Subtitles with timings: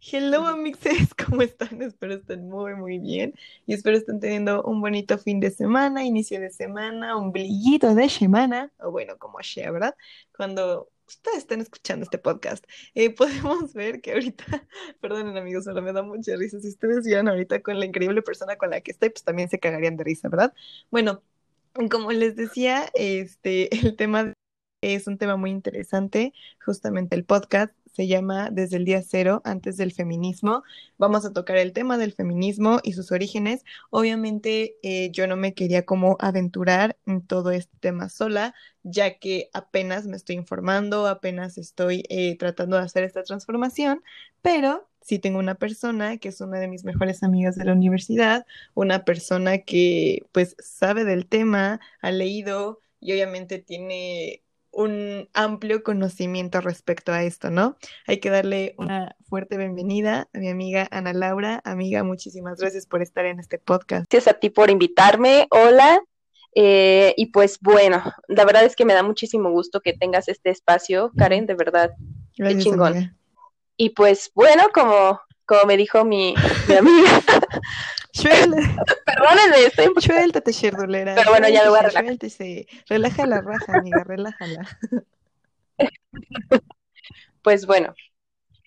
[0.00, 1.82] Hello amixes, ¿cómo están?
[1.82, 3.34] Espero estén muy muy bien
[3.66, 8.08] y espero estén teniendo un bonito fin de semana, inicio de semana, un brillito de
[8.08, 9.96] semana, o bueno, como sea, ¿verdad?
[10.36, 12.64] Cuando ustedes estén escuchando este podcast,
[12.94, 14.44] eh, podemos ver que ahorita,
[15.00, 18.56] perdonen amigos, solo me da mucha risa, si ustedes vieran ahorita con la increíble persona
[18.56, 20.54] con la que estoy, pues también se cagarían de risa, ¿verdad?
[20.90, 21.22] Bueno,
[21.90, 24.32] como les decía, este, el tema
[24.82, 26.32] es un tema muy interesante,
[26.64, 30.62] justamente el podcast se llama Desde el día cero, antes del feminismo.
[30.98, 33.64] Vamos a tocar el tema del feminismo y sus orígenes.
[33.88, 39.48] Obviamente eh, yo no me quería como aventurar en todo este tema sola, ya que
[39.54, 44.02] apenas me estoy informando, apenas estoy eh, tratando de hacer esta transformación,
[44.42, 48.44] pero sí tengo una persona que es una de mis mejores amigas de la universidad,
[48.74, 54.42] una persona que pues sabe del tema, ha leído y obviamente tiene
[54.76, 57.78] un amplio conocimiento respecto a esto, ¿no?
[58.06, 61.62] Hay que darle una fuerte bienvenida a mi amiga Ana Laura.
[61.64, 64.04] Amiga, muchísimas gracias por estar en este podcast.
[64.10, 65.46] Gracias a ti por invitarme.
[65.50, 66.02] Hola.
[66.54, 70.50] Eh, y pues bueno, la verdad es que me da muchísimo gusto que tengas este
[70.50, 71.92] espacio, Karen, de verdad.
[72.34, 73.16] qué chingón.
[73.78, 76.34] Y pues bueno, como, como me dijo mi,
[76.68, 77.22] mi amiga,
[79.06, 81.14] Perdónenme, estoy un Suéltate, Sherdulera.
[81.14, 82.04] Pero bueno, ya lo voy a relajar.
[82.04, 82.66] Suéltese.
[82.88, 84.78] Relaja la raja, amiga, relájala.
[87.42, 87.94] Pues bueno,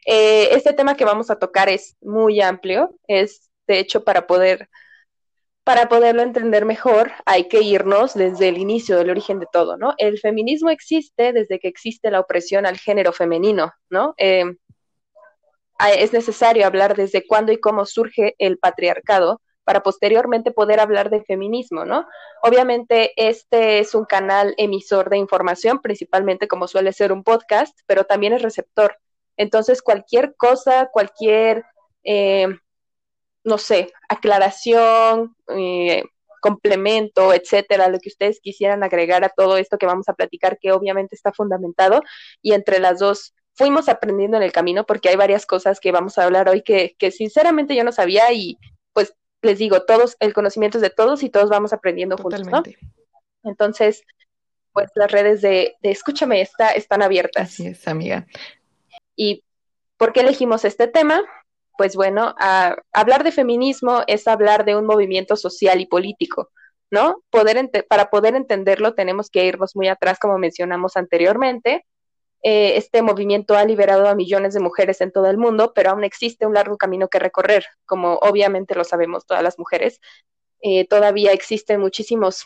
[0.06, 2.96] eh, este tema que vamos a tocar es muy amplio.
[3.10, 4.70] Es, de hecho, para poder
[5.66, 9.94] para poderlo entender mejor, hay que irnos desde el inicio del origen de todo, ¿no?
[9.98, 14.16] El feminismo existe desde que existe la opresión al género femenino, ¿no?
[14.18, 14.46] Eh,
[15.88, 21.24] es necesario hablar desde cuándo y cómo surge el patriarcado para posteriormente poder hablar de
[21.24, 22.08] feminismo, ¿no?
[22.42, 28.04] Obviamente este es un canal emisor de información, principalmente como suele ser un podcast, pero
[28.04, 28.98] también es receptor.
[29.38, 31.64] Entonces cualquier cosa, cualquier,
[32.04, 32.48] eh,
[33.44, 36.04] no sé, aclaración, eh,
[36.42, 40.72] complemento, etcétera, lo que ustedes quisieran agregar a todo esto que vamos a platicar, que
[40.72, 42.02] obviamente está fundamentado
[42.42, 46.18] y entre las dos fuimos aprendiendo en el camino porque hay varias cosas que vamos
[46.18, 48.58] a hablar hoy que, que sinceramente yo no sabía y
[48.94, 52.64] pues les digo, todos, el conocimiento es de todos y todos vamos aprendiendo juntos, ¿no?
[53.44, 54.04] Entonces,
[54.72, 57.50] pues las redes de, de Escúchame está, están abiertas.
[57.50, 58.28] Así es, amiga.
[59.18, 59.44] ¿Y
[59.98, 61.22] por qué elegimos este tema?
[61.78, 62.34] Pues bueno,
[62.94, 66.50] hablar de feminismo es hablar de un movimiento social y político,
[66.92, 67.24] ¿no?
[67.30, 71.86] Poder para poder entenderlo tenemos que irnos muy atrás, como mencionamos anteriormente,
[72.42, 76.04] eh, este movimiento ha liberado a millones de mujeres en todo el mundo, pero aún
[76.04, 80.00] existe un largo camino que recorrer, como obviamente lo sabemos todas las mujeres.
[80.62, 82.46] Eh, todavía existen muchísimos,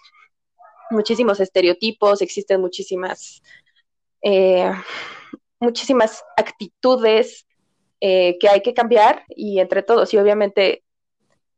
[0.89, 3.41] muchísimos estereotipos, existen muchísimas,
[4.21, 4.71] eh,
[5.59, 7.47] muchísimas actitudes
[7.99, 10.83] que hay que cambiar y entre todos, y obviamente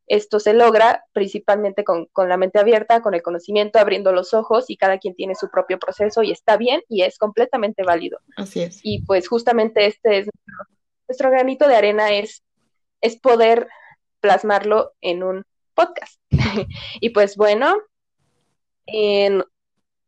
[0.08, 4.78] esto se logra principalmente con, la mente abierta, con el conocimiento, abriendo los ojos y
[4.78, 8.20] cada quien tiene su propio proceso y está bien y es completamente válido.
[8.38, 8.80] Así es.
[8.84, 10.30] Y pues justamente este es
[11.08, 12.44] nuestro, granito de arena es,
[13.02, 13.68] es poder
[14.20, 16.20] plasmarlo en un podcast.
[17.02, 17.76] y pues bueno,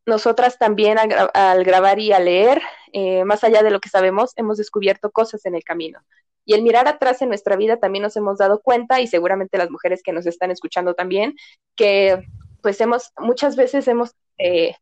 [0.08, 2.62] nosotras también al, grabar y a leer,
[2.94, 6.00] eh, más allá de lo que sabemos, hemos descubierto cosas en el camino.
[6.46, 9.70] Y el mirar atrás en nuestra vida también nos hemos dado cuenta, y seguramente las
[9.70, 11.36] mujeres que nos están escuchando también,
[11.76, 12.24] que
[12.64, 14.76] pues hemos, muchas veces hemos eh,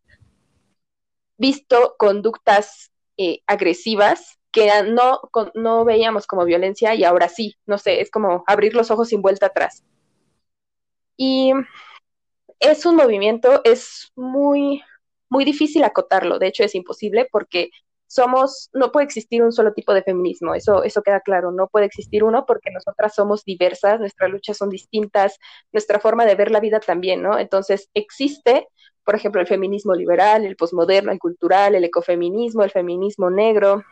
[1.37, 5.19] visto conductas eh, agresivas que no,
[5.55, 9.21] no veíamos como violencia y ahora sí, no sé, es como abrir los ojos sin
[9.21, 9.83] vuelta atrás.
[11.17, 11.51] Y
[12.59, 14.81] es un movimiento, es muy,
[15.29, 17.71] muy difícil acotarlo, de hecho es imposible porque
[18.07, 21.85] somos, no puede existir un solo tipo de feminismo, eso, eso queda claro, no puede
[21.85, 25.37] existir uno porque nosotras somos diversas, nuestras luchas son distintas,
[25.71, 27.37] nuestra forma de ver la vida también, ¿no?
[27.39, 28.67] Entonces existe,
[29.03, 33.83] por ejemplo, el feminismo liberal, el posmoderno, el cultural, el ecofeminismo, el feminismo negro,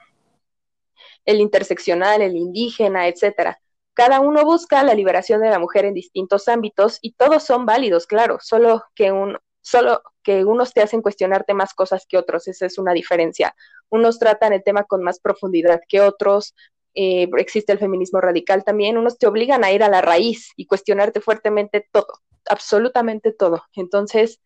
[1.26, 3.60] el interseccional, el indígena, etcétera.
[3.94, 8.08] Cada uno busca la liberación de la mujer en distintos ámbitos y todos son válidos,
[8.08, 12.68] claro, solo que un, solo que unos te hacen cuestionarte más cosas que otros, esa
[12.68, 13.56] es una diferencia.
[13.90, 16.54] Unos tratan el tema con más profundidad que otros,
[16.96, 20.68] eh, existe el feminismo radical también, unos te obligan a ir a la raíz y
[20.68, 22.08] cuestionarte fuertemente todo,
[22.48, 23.64] absolutamente todo.
[23.74, 24.40] Entonces,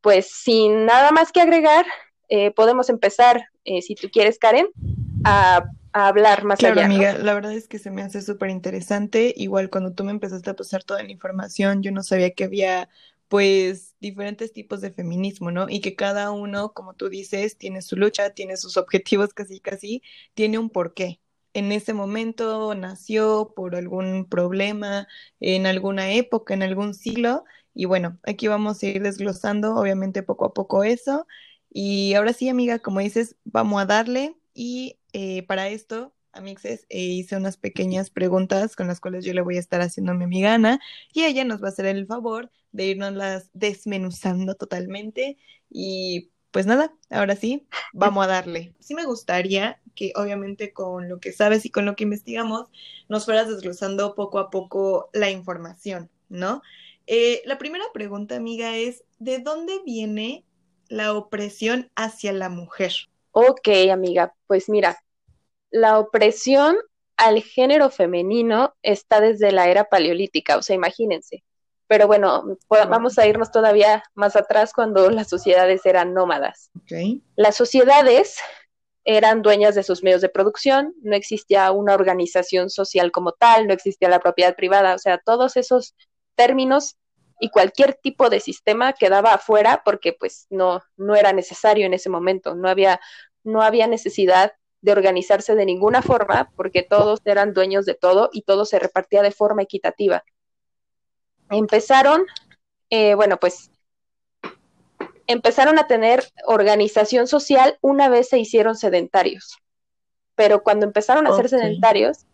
[0.00, 1.86] pues sin nada más que agregar,
[2.28, 4.68] eh, podemos empezar, eh, si tú quieres, Karen,
[5.24, 6.84] a, hablar más claro, allá.
[6.84, 9.32] amiga, la verdad es que se me hace súper interesante.
[9.34, 12.90] Igual cuando tú me empezaste a pasar toda la información, yo no sabía que había
[13.28, 15.66] pues diferentes tipos de feminismo, ¿no?
[15.68, 20.02] Y que cada uno, como tú dices, tiene su lucha, tiene sus objetivos casi casi,
[20.34, 21.20] tiene un porqué.
[21.54, 25.08] en ese momento nació por algún problema,
[25.40, 27.44] en alguna época, en algún siglo.
[27.74, 31.26] Y bueno, aquí vamos a ir desglosando, obviamente, poco a poco eso.
[31.70, 34.36] Y ahora sí, amiga, como dices, vamos a darle.
[34.54, 39.40] Y eh, para esto, Amixes, eh, hice unas pequeñas preguntas con las cuales yo le
[39.40, 40.58] voy a estar haciendo a mi amiga
[41.12, 45.38] y ella nos va a hacer el favor de irnos las desmenuzando totalmente.
[45.70, 48.74] Y pues nada, ahora sí, vamos a darle.
[48.80, 52.68] Sí me gustaría que obviamente con lo que sabes y con lo que investigamos
[53.08, 56.62] nos fueras desglosando poco a poco la información, ¿no?
[57.06, 60.44] Eh, la primera pregunta, amiga, es, ¿de dónde viene
[60.88, 62.92] la opresión hacia la mujer?
[63.32, 64.98] Ok, amiga, pues mira,
[65.70, 66.76] la opresión
[67.16, 71.44] al género femenino está desde la era paleolítica, o sea, imagínense.
[71.88, 76.70] Pero bueno, vamos a irnos todavía más atrás cuando las sociedades eran nómadas.
[76.82, 77.22] Okay.
[77.36, 78.38] Las sociedades
[79.04, 83.72] eran dueñas de sus medios de producción, no existía una organización social como tal, no
[83.72, 85.94] existía la propiedad privada, o sea, todos esos
[86.34, 86.96] términos
[87.38, 92.10] y cualquier tipo de sistema quedaba afuera porque pues no, no era necesario en ese
[92.10, 93.00] momento, no había,
[93.44, 94.52] no había necesidad
[94.86, 99.20] de organizarse de ninguna forma porque todos eran dueños de todo y todo se repartía
[99.20, 100.22] de forma equitativa.
[101.50, 102.24] Empezaron,
[102.88, 103.72] eh, bueno, pues
[105.26, 109.58] empezaron a tener organización social una vez se hicieron sedentarios.
[110.36, 112.24] Pero cuando empezaron a ser sedentarios,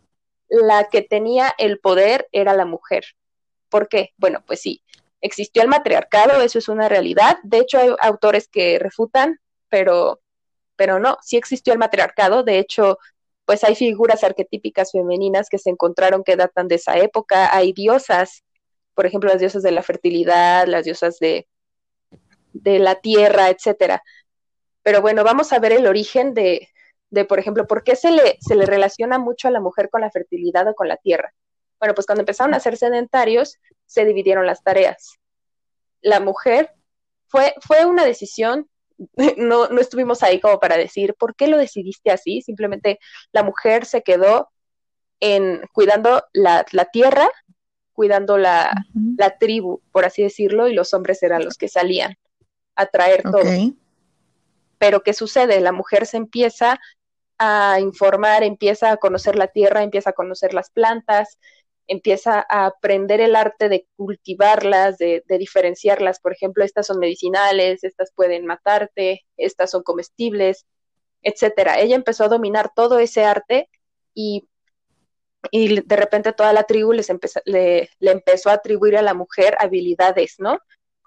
[0.47, 3.03] la que tenía el poder era la mujer.
[3.69, 4.13] ¿Por qué?
[4.17, 4.83] Bueno, pues sí,
[5.21, 7.39] existió el matriarcado, eso es una realidad.
[7.41, 9.39] De hecho, hay autores que refutan,
[9.69, 10.21] pero,
[10.83, 12.43] pero no, sí existió el matriarcado.
[12.43, 12.99] De hecho,
[13.45, 17.55] pues hay figuras arquetípicas femeninas que se encontraron que datan de esa época.
[17.55, 18.43] Hay diosas,
[18.93, 21.47] por ejemplo, las diosas de la fertilidad, las diosas de,
[22.51, 24.03] de la tierra, etcétera.
[24.81, 26.67] Pero bueno, vamos a ver el origen de,
[27.11, 30.01] de, por ejemplo, por qué se le, se le relaciona mucho a la mujer con
[30.01, 31.33] la fertilidad o con la tierra.
[31.79, 35.17] Bueno, pues cuando empezaron a ser sedentarios, se dividieron las tareas.
[36.01, 36.73] La mujer
[37.29, 38.69] fue, fue una decisión,
[39.37, 42.41] no, no estuvimos ahí como para decir, ¿por qué lo decidiste así?
[42.41, 42.99] Simplemente
[43.31, 44.49] la mujer se quedó
[45.19, 47.29] en cuidando la, la tierra,
[47.93, 48.73] cuidando la,
[49.17, 52.15] la, tribu, por así decirlo, y los hombres eran los que salían
[52.75, 53.43] a traer todo.
[54.79, 55.61] Pero ¿qué sucede?
[55.61, 56.79] La mujer se empieza
[57.37, 61.37] a informar, empieza a conocer la tierra, empieza a conocer las plantas,
[61.87, 66.19] empieza a aprender el arte de cultivarlas, de, de, diferenciarlas.
[66.19, 70.65] Por ejemplo, estas son medicinales, estas pueden matarte, estas son comestibles,
[71.21, 71.79] etcétera.
[71.79, 73.69] Ella empezó a dominar todo ese arte
[74.13, 74.47] y,
[75.51, 77.11] y de repente toda la tribu les
[77.45, 80.59] le, le empezó a atribuir a la mujer habilidades, ¿no?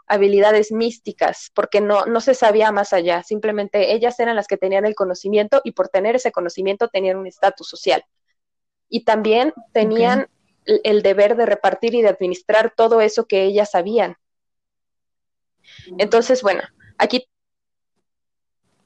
[0.07, 4.87] habilidades místicas, porque no, no se sabía más allá, simplemente ellas eran las que tenían
[4.87, 8.05] el conocimiento y por tener ese conocimiento tenían un estatus social.
[8.89, 10.29] Y también tenían
[10.67, 14.17] el, deber de repartir y de administrar todo eso que ellas sabían.
[15.99, 16.63] Entonces, bueno,
[16.99, 17.29] aquí,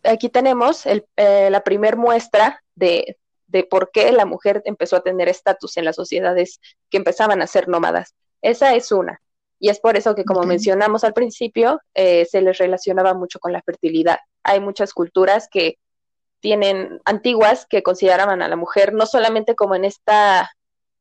[0.05, 5.03] aquí tenemos el, eh, la primer muestra de, de por qué la mujer empezó a
[5.03, 8.15] tener estatus en las sociedades que empezaban a ser nómadas.
[8.43, 9.21] Esa es una.
[9.59, 13.53] Y es por eso que, como mencionamos al principio, eh, se les relacionaba mucho con
[13.53, 14.19] la fertilidad.
[14.43, 15.77] Hay muchas culturas que
[16.41, 20.51] tienen antiguas que consideraban a la mujer no solamente como en esta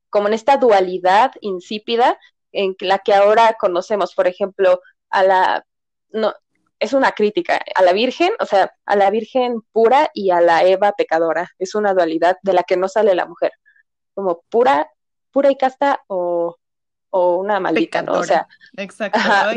[0.10, 2.20] como en esta dualidad insípida
[2.52, 5.66] en la que ahora conocemos, por ejemplo, a la
[6.12, 6.34] no
[6.80, 10.64] es una crítica a la Virgen, o sea, a la Virgen pura y a la
[10.64, 11.52] Eva pecadora.
[11.60, 13.52] Es una dualidad de la que no sale la mujer,
[14.14, 14.90] como pura,
[15.32, 16.56] pura y casta o
[17.12, 18.14] o una maldita, ¿no?
[18.14, 18.48] O sea,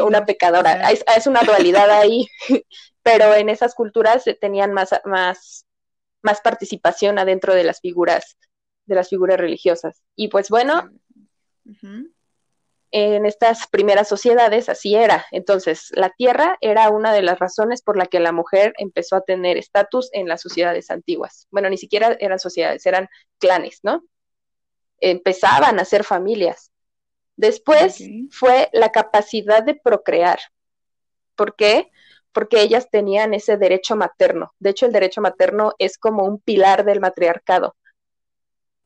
[0.04, 0.90] una pecadora.
[0.90, 2.26] es, una dualidad ahí,
[3.02, 5.66] pero en esas culturas tenían más, más,
[6.22, 8.38] más participación adentro de las figuras,
[8.86, 10.02] de las figuras religiosas.
[10.16, 10.90] Y pues bueno,
[12.90, 15.24] en estas primeras sociedades así era.
[15.30, 19.22] Entonces, la tierra era una de las razones por la que la mujer empezó a
[19.22, 21.48] tener estatus en las sociedades antiguas.
[21.50, 23.08] Bueno, ni siquiera eran sociedades, eran
[23.38, 24.02] clanes, ¿no?
[25.00, 26.72] Empezaban a ser familias
[27.36, 30.38] Después fue la capacidad de procrear.
[31.34, 31.90] ¿Por qué?
[32.32, 34.52] Porque ellas tenían ese derecho materno.
[34.58, 37.74] De hecho, el derecho materno es como un pilar del matriarcado.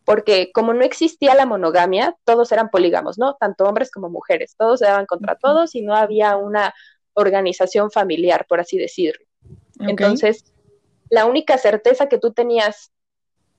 [0.07, 3.35] Porque como no existía la monogamia, todos eran polígamos, ¿no?
[3.35, 4.55] Tanto hombres como mujeres.
[4.57, 6.73] Todos se daban contra todos y no había una
[7.15, 9.27] organización familiar, por así decirlo.
[9.81, 10.55] Entonces,
[11.11, 12.93] la única certeza que tú tenías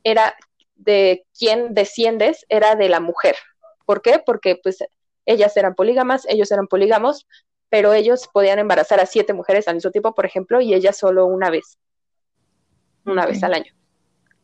[0.05, 0.35] era
[0.75, 3.35] de quién desciendes, era de la mujer.
[3.85, 4.23] ¿Por qué?
[4.25, 4.77] Porque pues
[5.25, 7.27] ellas eran polígamas, ellos eran polígamos,
[7.67, 11.25] pero ellos podían embarazar a siete mujeres al mismo tiempo, por ejemplo, y ellas solo
[11.25, 11.77] una vez,
[13.03, 13.73] una vez al año.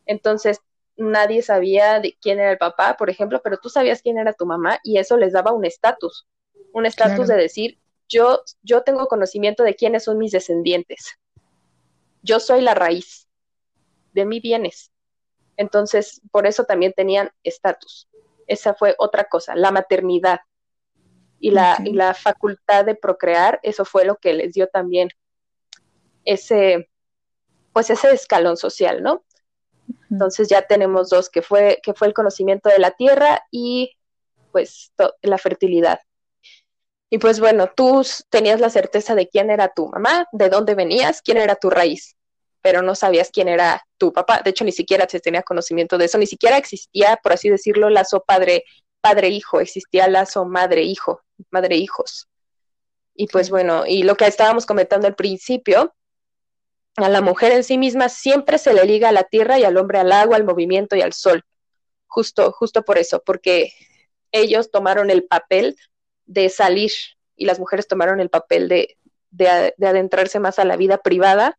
[0.04, 0.60] Entonces,
[0.96, 4.46] nadie sabía de quién era el papá, por ejemplo, pero tú sabías quién era tu
[4.46, 6.26] mamá y eso les daba un estatus,
[6.72, 11.18] un estatus de decir, yo, yo tengo conocimiento de quiénes son mis descendientes.
[12.22, 13.28] Yo soy la raíz,
[14.12, 14.92] de mí vienes.
[15.56, 18.08] Entonces, por eso también tenían estatus.
[18.46, 20.40] Esa fue otra cosa, la maternidad
[21.38, 25.08] y la, y la facultad de procrear, eso fue lo que les dio también
[26.24, 26.90] ese,
[27.72, 29.24] pues ese escalón social, ¿no?
[30.14, 33.96] Entonces ya tenemos dos, que fue, que fue el conocimiento de la tierra y
[34.52, 34.92] pues
[35.22, 35.98] la fertilidad.
[37.10, 41.20] Y pues bueno, tú tenías la certeza de quién era tu mamá, de dónde venías,
[41.20, 42.16] quién era tu raíz,
[42.62, 44.40] pero no sabías quién era tu papá.
[44.44, 47.90] De hecho, ni siquiera se tenía conocimiento de eso, ni siquiera existía, por así decirlo,
[47.90, 48.64] lazo padre,
[49.00, 52.28] padre-hijo, existía lazo madre-hijo, madre-hijos.
[53.16, 55.92] Y pues bueno, y lo que estábamos comentando al principio,
[56.96, 59.76] a la mujer en sí misma siempre se le liga a la tierra y al
[59.76, 61.42] hombre al agua, al movimiento y al sol.
[62.06, 63.72] Justo, justo por eso, porque
[64.30, 65.76] ellos tomaron el papel
[66.26, 66.92] de salir
[67.36, 68.96] y las mujeres tomaron el papel de,
[69.30, 71.58] de, adentrarse más a la vida privada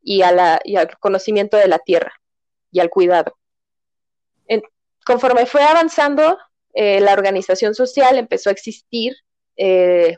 [0.00, 2.12] y, a la, y al conocimiento de la tierra
[2.70, 3.36] y al cuidado.
[5.04, 6.36] conforme fue avanzando,
[6.74, 9.16] eh, la organización social empezó a existir
[9.56, 10.16] eh,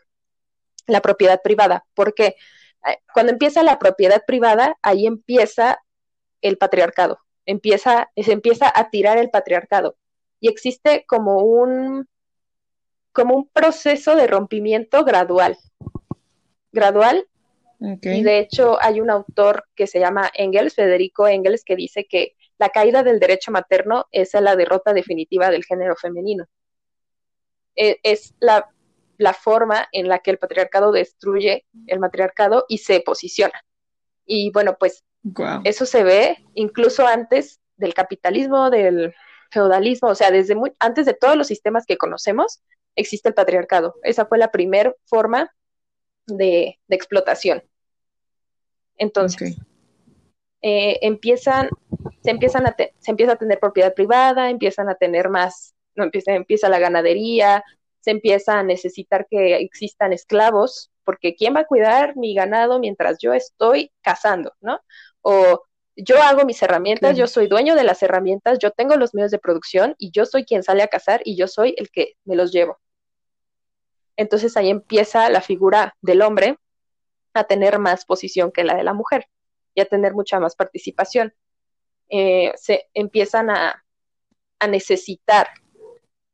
[0.86, 1.84] la propiedad privada.
[1.94, 2.36] porque
[3.12, 5.82] Cuando empieza la propiedad privada, ahí empieza
[6.40, 9.96] el patriarcado, empieza, se empieza a tirar el patriarcado.
[10.40, 12.08] Y existe como un,
[13.12, 15.56] como un proceso de rompimiento gradual.
[16.72, 17.26] Gradual.
[17.80, 22.34] Y de hecho hay un autor que se llama Engels, Federico Engels, que dice que
[22.58, 26.46] la caída del derecho materno es la derrota definitiva del género femenino.
[27.76, 28.68] E, es la,
[29.34, 33.64] forma en la que el patriarcado destruye el matriarcado y se posiciona.
[34.24, 35.04] Y bueno, pues
[35.64, 39.14] eso se ve incluso antes del capitalismo, del
[39.50, 42.60] feudalismo, o sea, desde muy, antes de todos los sistemas que conocemos,
[42.94, 43.94] existe el patriarcado.
[44.02, 45.52] Esa fue la primera forma
[46.26, 47.62] de, explotación.
[48.96, 49.56] Entonces,
[50.62, 51.70] eh, empiezan,
[52.22, 56.34] se, empiezan a se empieza a tener propiedad privada, empiezan a tener más, no, empieza,
[56.34, 57.64] empieza la ganadería,
[58.00, 63.18] se empieza a necesitar que existan esclavos, porque ¿quién va a cuidar mi ganado mientras
[63.20, 64.80] yo estoy cazando, no?
[65.22, 65.62] O
[65.96, 69.38] yo hago mis herramientas, yo soy dueño de las herramientas, yo tengo los medios de
[69.38, 72.52] producción y yo soy quien sale a cazar y yo soy el que me los
[72.52, 72.78] llevo.
[74.16, 76.56] Entonces ahí empieza la figura del hombre
[77.34, 79.26] a tener más posición que la de la mujer
[79.74, 81.34] y a tener mucha más participación.
[82.08, 83.84] Eh, se empiezan a,
[84.68, 85.48] necesitar,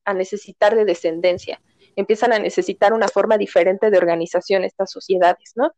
[0.04, 1.60] a necesitar de descendencia,
[1.96, 5.72] empiezan a necesitar una forma diferente de organización estas sociedades, ¿no?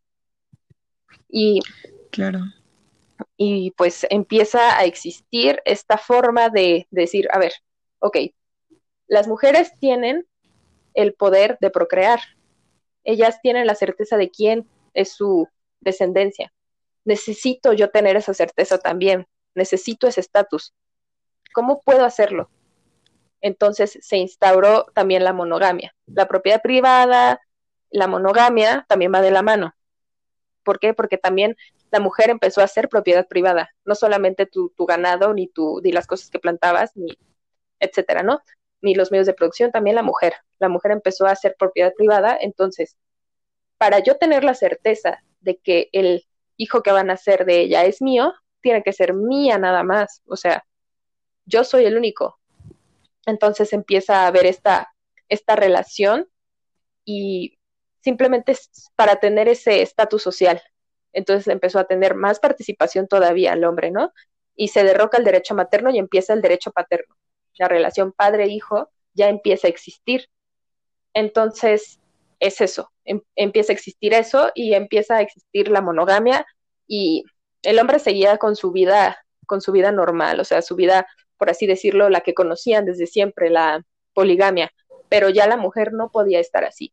[1.29, 1.61] Y,
[2.11, 2.41] claro.
[3.37, 7.53] y pues empieza a existir esta forma de decir, a ver,
[7.99, 8.19] ok,
[9.07, 10.27] las mujeres tienen
[10.95, 12.21] el poder de procrear.
[13.05, 15.49] Ellas tienen la certeza de quién es su
[15.81, 16.53] descendencia.
[17.05, 19.27] Necesito yo tener esa certeza también.
[19.55, 20.75] Necesito ese estatus.
[21.53, 22.51] ¿Cómo puedo hacerlo?
[23.47, 25.95] Entonces se instauró también la monogamia.
[26.07, 27.41] La propiedad privada,
[27.91, 29.75] la monogamia también va de la mano.
[30.65, 30.95] ¿Por qué?
[30.95, 31.57] Porque también
[31.93, 36.09] la mujer empezó a hacer propiedad privada, no solamente tu, ganado, ni, tu, ni las
[36.09, 37.17] cosas que plantabas, ni
[37.79, 38.43] etcétera, ¿no?
[38.83, 40.35] ni los medios de producción, también la mujer.
[40.59, 42.97] La mujer empezó a hacer propiedad privada, entonces,
[43.79, 46.27] para yo tener la certeza de que el
[46.57, 50.23] hijo que van a ser de ella es mío, tiene que ser mía nada más,
[50.27, 50.65] o sea,
[51.45, 52.41] yo soy el único.
[53.27, 54.93] Entonces empieza a haber esta,
[55.29, 56.29] esta relación
[57.05, 57.59] y
[58.03, 60.63] simplemente es para tener ese estatus social.
[61.13, 64.13] Entonces empezó a tener más participación todavía el hombre, ¿no?
[64.55, 67.17] Y se derroca el derecho materno y empieza el derecho paterno
[67.59, 70.29] la relación padre-hijo ya empieza a existir.
[71.15, 71.99] Entonces,
[72.39, 76.47] es eso, em, empieza a existir eso y empieza a existir la monogamia
[76.87, 77.25] y
[77.63, 81.07] el hombre seguía con su vida, con su vida normal, o sea, su vida,
[81.39, 84.73] por así decirlo, la que conocían desde siempre, la poligamia,
[85.09, 86.93] pero ya la mujer no podía estar así.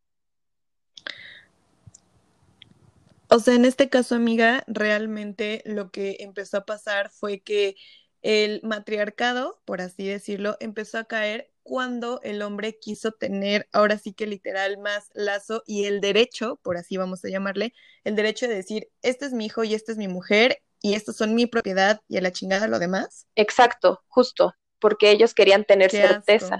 [3.29, 7.75] O sea, en este caso, amiga, realmente lo que empezó a pasar fue que
[8.21, 14.13] el matriarcado, por así decirlo, empezó a caer cuando el hombre quiso tener, ahora sí
[14.13, 17.73] que literal, más lazo y el derecho, por así vamos a llamarle,
[18.03, 21.15] el derecho de decir, este es mi hijo y esta es mi mujer y estos
[21.15, 23.25] son mi propiedad y a la chingada lo demás.
[23.35, 26.59] Exacto, justo, porque ellos querían tener certeza,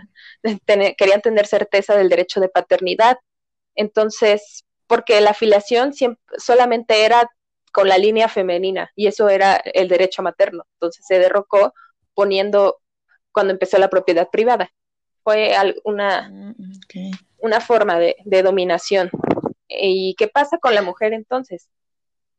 [0.98, 3.18] querían tener certeza del derecho de paternidad.
[3.76, 7.30] Entonces, porque la afiliación siempre, solamente era
[7.74, 10.66] con la línea femenina y eso era el derecho materno.
[10.76, 11.74] Entonces se derrocó
[12.14, 12.80] poniendo
[13.34, 14.72] cuando empezó la propiedad privada.
[15.22, 15.54] Fue
[15.84, 17.18] una, ok.
[17.40, 19.10] una forma de, de dominación.
[19.68, 21.68] ¿Y qué pasa con la mujer entonces?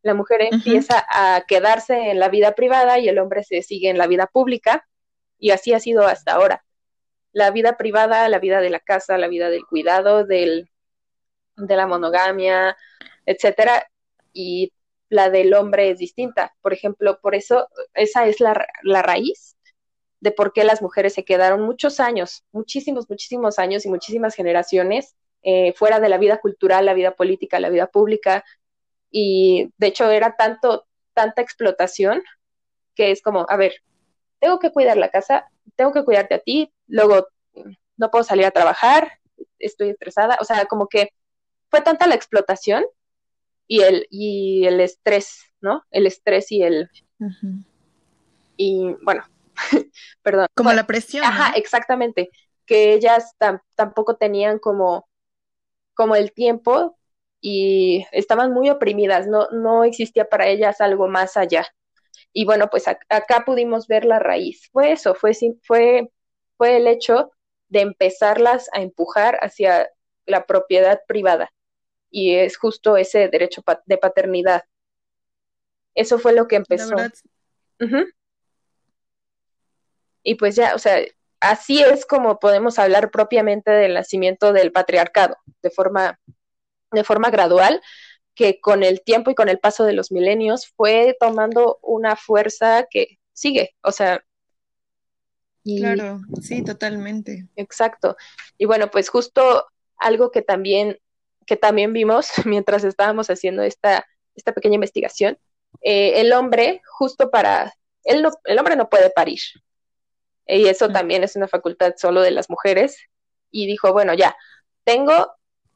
[0.04, 3.96] La mujer empieza a quedarse en la vida privada y el hombre se sigue en
[3.96, 4.86] la vida pública
[5.38, 6.62] y así ha sido hasta ahora.
[7.32, 10.70] La vida privada, la vida de la casa, la vida del cuidado, del,
[11.56, 12.76] de la monogamia,
[13.24, 13.88] etcétera,
[14.34, 14.74] y
[15.08, 16.54] la del hombre es distinta.
[16.60, 19.56] Por ejemplo, por eso esa es la, la raíz
[20.20, 25.16] de por qué las mujeres se quedaron muchos años, muchísimos, muchísimos años y muchísimas generaciones
[25.42, 28.44] eh, fuera de la vida cultural, la vida política, la vida pública.
[29.16, 32.20] Y de hecho era tanto, tanta explotación
[32.96, 33.74] que es como, a ver,
[34.40, 37.28] tengo que cuidar la casa, tengo que cuidarte a ti, luego
[37.96, 39.20] no puedo salir a trabajar,
[39.58, 41.10] estoy estresada, o sea, como que
[41.70, 42.84] fue tanta la explotación
[43.68, 45.84] y el, y el estrés, ¿no?
[45.90, 46.90] El estrés y el,
[48.56, 49.24] y bueno,
[50.22, 50.46] perdón.
[50.54, 51.28] Como Bueno, la presión, ¿no?
[51.30, 52.30] Ajá, exactamente,
[52.66, 55.08] que ellas tam- tampoco tenían como,
[55.94, 56.98] como el tiempo
[57.46, 61.66] y estaban muy oprimidas, no, no existía para ellas algo más allá.
[62.32, 64.70] Y bueno, pues ac- acá pudimos ver la raíz.
[64.72, 65.32] Fue eso, fue,
[65.62, 66.10] fue,
[66.56, 67.32] fue el hecho
[67.68, 69.90] de empezarlas a empujar hacia
[70.24, 71.52] la propiedad privada.
[72.10, 74.62] Y es justo ese derecho de paternidad.
[75.94, 76.96] Eso fue lo que empezó.
[80.22, 81.00] Y pues ya, o sea,
[81.40, 86.18] así es como podemos hablar propiamente del nacimiento del patriarcado, de forma,
[86.94, 87.80] de forma gradual,
[88.34, 92.86] que con el tiempo y con el paso de los milenios fue tomando una fuerza
[92.90, 94.24] que sigue, o sea,
[95.66, 97.48] y claro, sí, totalmente.
[97.56, 98.16] exacto.
[98.58, 100.98] Y bueno, pues justo algo que también,
[101.46, 105.38] que también vimos mientras estábamos haciendo esta, esta pequeña investigación,
[105.80, 107.72] eh, el hombre, justo para,
[108.04, 109.40] él no, el hombre no puede parir,
[110.46, 110.92] y eso Mm.
[110.92, 112.98] también es una facultad solo de las mujeres,
[113.50, 114.36] y dijo, bueno, ya,
[114.84, 115.32] tengo,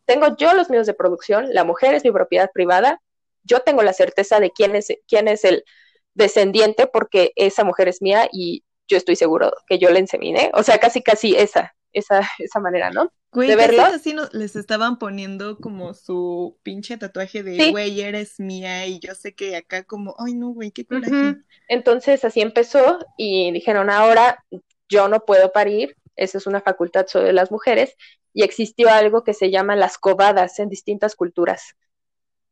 [0.08, 3.00] tengo yo los medios de producción, la mujer es mi propiedad privada,
[3.44, 5.62] yo tengo la certeza de quién es, quién es el
[6.14, 10.62] descendiente porque esa mujer es mía y yo estoy seguro que yo la inseminé, o
[10.62, 13.12] sea, casi casi esa, esa, esa manera, ¿no?
[13.30, 13.82] Güey, ¿De verlo?
[13.82, 17.70] así no- les estaban poniendo como su pinche tatuaje de, Sí.
[17.70, 21.36] güey, eres mía, y yo sé que acá como, ay no, güey, qué coraje.
[21.68, 24.42] Entonces así empezó y dijeron, ahora
[24.88, 27.96] yo no puedo parir, esa es una facultad solo de las mujeres,
[28.34, 31.76] y existió algo que se llama las cobadas en distintas culturas.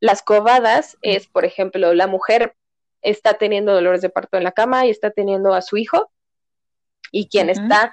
[0.00, 2.56] Las cobadas es, por ejemplo, la mujer
[3.02, 6.10] está teniendo dolores de parto en la cama y está teniendo a su hijo,
[7.12, 7.92] y quien está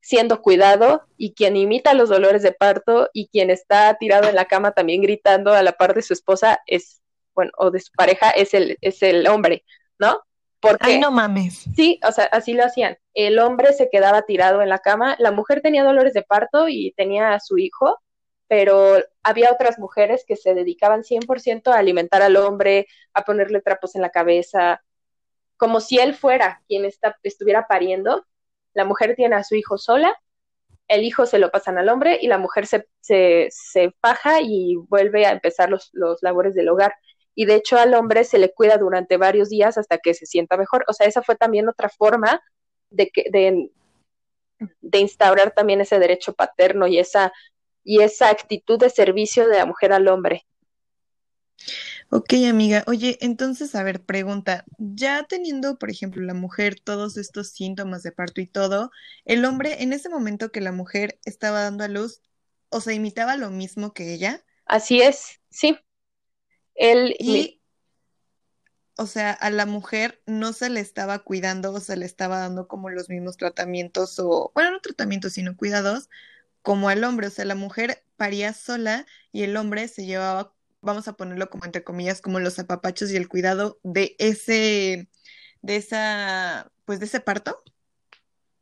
[0.00, 4.46] siendo cuidado y quien imita los dolores de parto y quien está tirado en la
[4.46, 7.02] cama también gritando a la par de su esposa es,
[7.34, 9.64] bueno, o de su pareja es el, es el hombre,
[9.98, 10.22] ¿no?
[10.58, 11.64] Porque Ay, no mames.
[11.76, 12.96] sí, o sea, así lo hacían.
[13.14, 16.92] El hombre se quedaba tirado en la cama, la mujer tenía dolores de parto y
[16.96, 17.98] tenía a su hijo,
[18.48, 23.94] pero había otras mujeres que se dedicaban 100% a alimentar al hombre, a ponerle trapos
[23.94, 24.82] en la cabeza,
[25.56, 28.26] como si él fuera quien está, estuviera pariendo.
[28.72, 30.16] La mujer tiene a su hijo sola,
[30.88, 35.26] el hijo se lo pasan al hombre y la mujer se, se, faja y vuelve
[35.26, 36.94] a empezar los, los labores del hogar.
[37.34, 40.56] Y de hecho al hombre se le cuida durante varios días hasta que se sienta
[40.56, 40.84] mejor.
[40.88, 42.42] O sea, esa fue también otra forma
[42.90, 43.70] de, que, de,
[44.80, 47.32] de instaurar también ese derecho paterno y esa,
[47.84, 50.46] y esa actitud de servicio de la mujer al hombre.
[52.10, 52.82] Ok, amiga.
[52.86, 58.12] Oye, entonces, a ver, pregunta, ya teniendo, por ejemplo, la mujer todos estos síntomas de
[58.12, 58.90] parto y todo,
[59.24, 62.22] el hombre en ese momento que la mujer estaba dando a luz,
[62.68, 65.76] o sea, imitaba lo mismo que ella, Así es, sí.
[66.76, 67.59] Él, y,
[69.00, 72.68] o sea, a la mujer no se le estaba cuidando o se le estaba dando
[72.68, 76.10] como los mismos tratamientos o, bueno, no tratamientos, sino cuidados
[76.60, 77.28] como al hombre.
[77.28, 81.64] O sea, la mujer paría sola y el hombre se llevaba, vamos a ponerlo como
[81.64, 85.08] entre comillas, como los apapachos y el cuidado de ese,
[85.62, 87.62] de esa, pues de ese parto.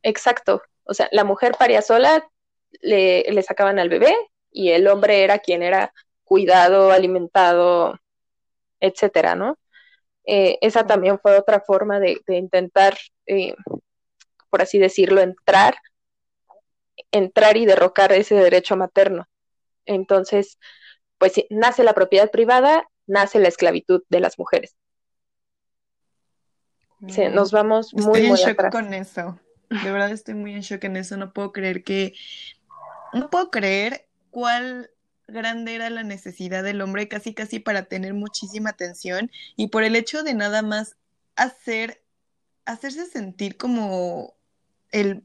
[0.05, 0.63] exacto.
[0.85, 2.31] O sea, la mujer paría sola,
[2.81, 4.15] le, le sacaban al bebé
[4.53, 7.99] y el hombre era quien era cuidado, alimentado,
[8.79, 9.59] etcétera, ¿no?
[10.31, 13.55] Eh, esa también fue otra forma de, de intentar, eh,
[14.51, 15.75] por así decirlo, entrar,
[17.11, 19.27] entrar y derrocar ese derecho materno.
[19.87, 20.59] Entonces,
[21.17, 24.77] pues nace la propiedad privada, nace la esclavitud de las mujeres.
[27.09, 28.73] Sí, nos vamos muy, Estoy en muy shock atrás.
[28.73, 29.41] con eso.
[29.71, 31.17] De verdad estoy muy en shock en eso.
[31.17, 32.13] No puedo creer que,
[33.15, 34.91] no puedo creer cuál
[35.29, 39.97] grande era la necesidad del hombre casi casi para tener muchísima atención y por el
[39.97, 40.97] hecho de nada más
[41.37, 42.03] hacer,
[42.65, 44.35] hacerse sentir como
[44.91, 45.25] el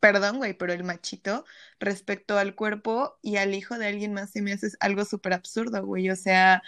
[0.00, 1.44] perdón, güey, pero el machito
[1.78, 5.84] respecto al cuerpo y al hijo de alguien más se me hace algo súper absurdo,
[5.84, 6.10] güey.
[6.10, 6.62] O sea,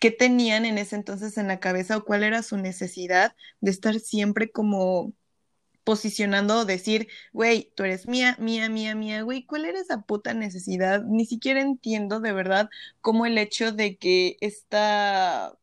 [0.00, 3.98] ¿qué tenían en ese entonces en la cabeza o cuál era su necesidad de estar
[4.00, 5.12] siempre como
[5.84, 11.02] posicionando, decir, güey, tú eres mía, mía, mía, mía, güey, ¿cuál era esa puta necesidad?
[11.04, 15.54] Ni siquiera entiendo de verdad cómo el hecho de que esta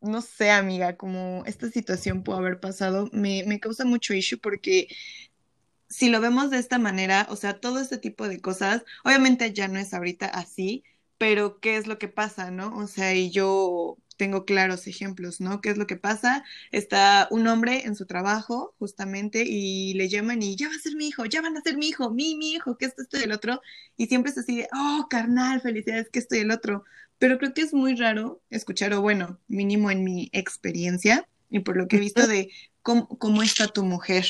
[0.00, 4.88] no sé, amiga, como esta situación pudo haber pasado, me, me causa mucho issue porque
[5.88, 9.68] si lo vemos de esta manera, o sea, todo este tipo de cosas, obviamente ya
[9.68, 10.84] no es ahorita así,
[11.18, 12.76] pero ¿qué es lo que pasa, no?
[12.76, 15.60] O sea, y yo tengo claros ejemplos, ¿no?
[15.60, 16.44] ¿Qué es lo que pasa?
[16.70, 20.96] Está un hombre en su trabajo, justamente, y le llaman y ya va a ser
[20.96, 23.22] mi hijo, ya van a ser mi hijo, mi, mi hijo, que esto, esto y
[23.22, 23.60] el otro,
[23.96, 26.84] y siempre se sigue, oh, carnal, felicidades, que esto y el otro.
[27.18, 31.76] Pero creo que es muy raro escuchar, o bueno, mínimo en mi experiencia, y por
[31.76, 32.50] lo que he visto de
[32.82, 34.26] cómo, cómo está tu mujer.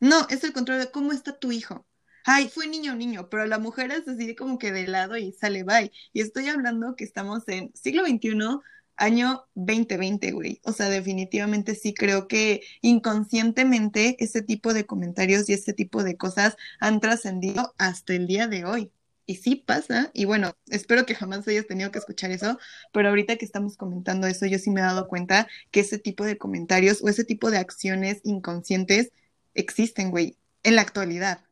[0.00, 1.86] No, es el contrario de cómo está tu hijo.
[2.24, 5.32] Ay, fue niño o niño, pero la mujer es así como que de lado y
[5.32, 5.90] sale bye.
[6.12, 8.60] Y estoy hablando que estamos en siglo XXI,
[9.00, 10.60] año 2020, güey.
[10.64, 16.16] O sea, definitivamente sí creo que inconscientemente ese tipo de comentarios y ese tipo de
[16.16, 18.92] cosas han trascendido hasta el día de hoy.
[19.26, 22.58] Y sí pasa, y bueno, espero que jamás hayas tenido que escuchar eso,
[22.92, 26.24] pero ahorita que estamos comentando eso, yo sí me he dado cuenta que ese tipo
[26.24, 29.12] de comentarios o ese tipo de acciones inconscientes
[29.54, 31.44] existen, güey, en la actualidad.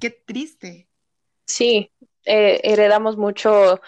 [0.00, 0.88] Qué triste.
[1.46, 1.92] Sí,
[2.24, 3.80] eh, heredamos mucho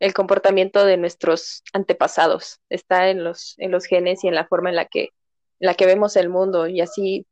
[0.00, 2.58] el comportamiento de nuestros antepasados.
[2.68, 5.74] Está en los, en los genes y en la forma en la que, en la
[5.74, 7.26] que vemos el mundo y así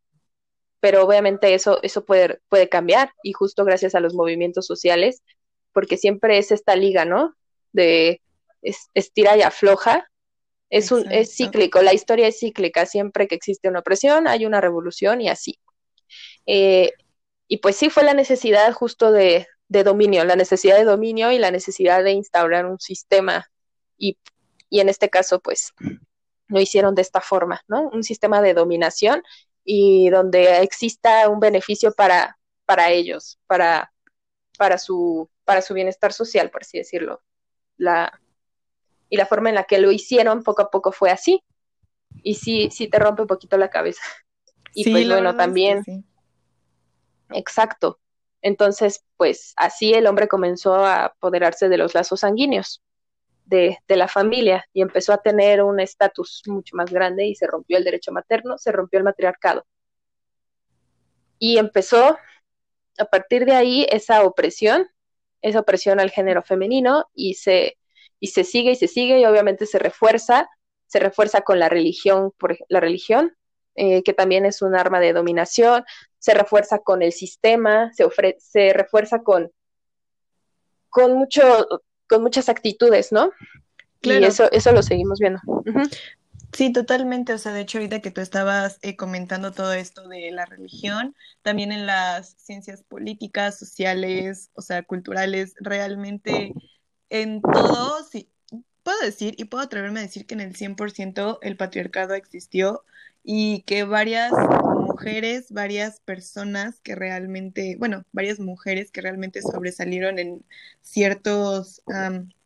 [0.80, 5.22] pero obviamente eso, eso puede, puede cambiar y justo gracias a los movimientos sociales
[5.72, 7.34] porque siempre es esta liga, ¿no?
[7.72, 8.20] De
[8.94, 10.08] estira y afloja.
[10.70, 14.60] Es, un, es cíclico, la historia es cíclica, siempre que existe una opresión hay una
[14.60, 15.58] revolución y así.
[16.46, 16.92] Eh,
[17.46, 21.38] y pues sí fue la necesidad justo de, de, dominio, la necesidad de dominio y
[21.38, 23.46] la necesidad de instaurar un sistema
[23.96, 24.18] y,
[24.70, 25.72] y en este caso pues
[26.48, 27.88] lo hicieron de esta forma, ¿no?
[27.88, 29.22] Un sistema de dominación
[29.64, 33.92] y donde exista un beneficio para, para ellos, para,
[34.56, 37.22] para su para su bienestar social, por así decirlo.
[37.78, 38.20] La,
[39.08, 41.42] y la forma en la que lo hicieron poco a poco fue así.
[42.22, 44.02] Y sí, sí te rompe un poquito la cabeza.
[44.74, 45.82] Y pues bueno, también.
[47.30, 47.98] Exacto.
[48.42, 52.82] Entonces, pues así el hombre comenzó a apoderarse de los lazos sanguíneos
[53.44, 57.78] de, la familia y empezó a tener un estatus mucho más grande y se rompió
[57.78, 59.66] el derecho materno, se rompió el matriarcado.
[61.38, 62.18] Y empezó
[62.98, 64.88] a partir de ahí esa opresión
[65.42, 67.78] esa opresión al género femenino y se,
[68.20, 70.48] y se sigue y se sigue y obviamente se refuerza,
[70.86, 73.36] se refuerza con la religión, por la religión,
[73.78, 75.84] eh, que también es un arma de dominación,
[76.18, 78.04] se refuerza con el sistema, se,
[78.38, 79.52] se refuerza con,
[80.88, 81.42] con, mucho,
[82.08, 83.30] con muchas actitudes, ¿no?
[84.02, 85.40] Y eso, eso lo seguimos viendo.
[86.52, 87.32] Sí, totalmente.
[87.32, 91.14] O sea, de hecho, ahorita que tú estabas eh, comentando todo esto de la religión,
[91.42, 96.54] también en las ciencias políticas, sociales, o sea, culturales, realmente
[97.10, 98.28] en todo, sí,
[98.82, 102.84] puedo decir y puedo atreverme a decir que en el 100% el patriarcado existió
[103.30, 110.46] y que varias mujeres, varias personas que realmente, bueno, varias mujeres que realmente sobresalieron en
[110.80, 111.82] ciertos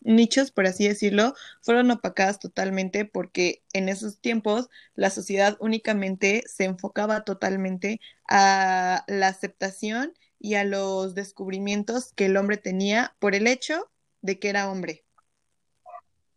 [0.01, 6.65] nichos, por así decirlo, fueron opacadas totalmente porque en esos tiempos la sociedad únicamente se
[6.65, 13.47] enfocaba totalmente a la aceptación y a los descubrimientos que el hombre tenía por el
[13.47, 13.89] hecho
[14.21, 15.05] de que era hombre.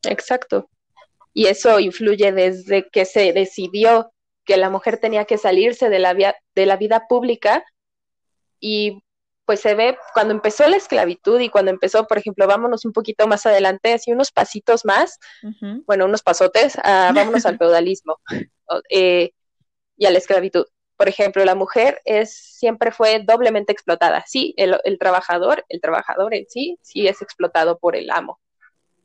[0.03, 0.69] Exacto.
[1.33, 4.11] Y eso influye desde que se decidió
[4.45, 7.65] que la mujer tenía que salirse de la, de la vida pública
[8.59, 9.01] y
[9.45, 13.27] pues se ve cuando empezó la esclavitud y cuando empezó, por ejemplo, vámonos un poquito
[13.27, 15.19] más adelante, así unos pasitos más,
[15.85, 18.19] bueno, unos pasotes, vámonos al feudalismo
[18.89, 19.31] eh,
[19.97, 20.65] y a la esclavitud.
[20.97, 24.23] Por ejemplo, la mujer es siempre fue doblemente explotada.
[24.25, 28.39] Sí, el, el trabajador, el trabajador en sí, sí es explotado por el amo.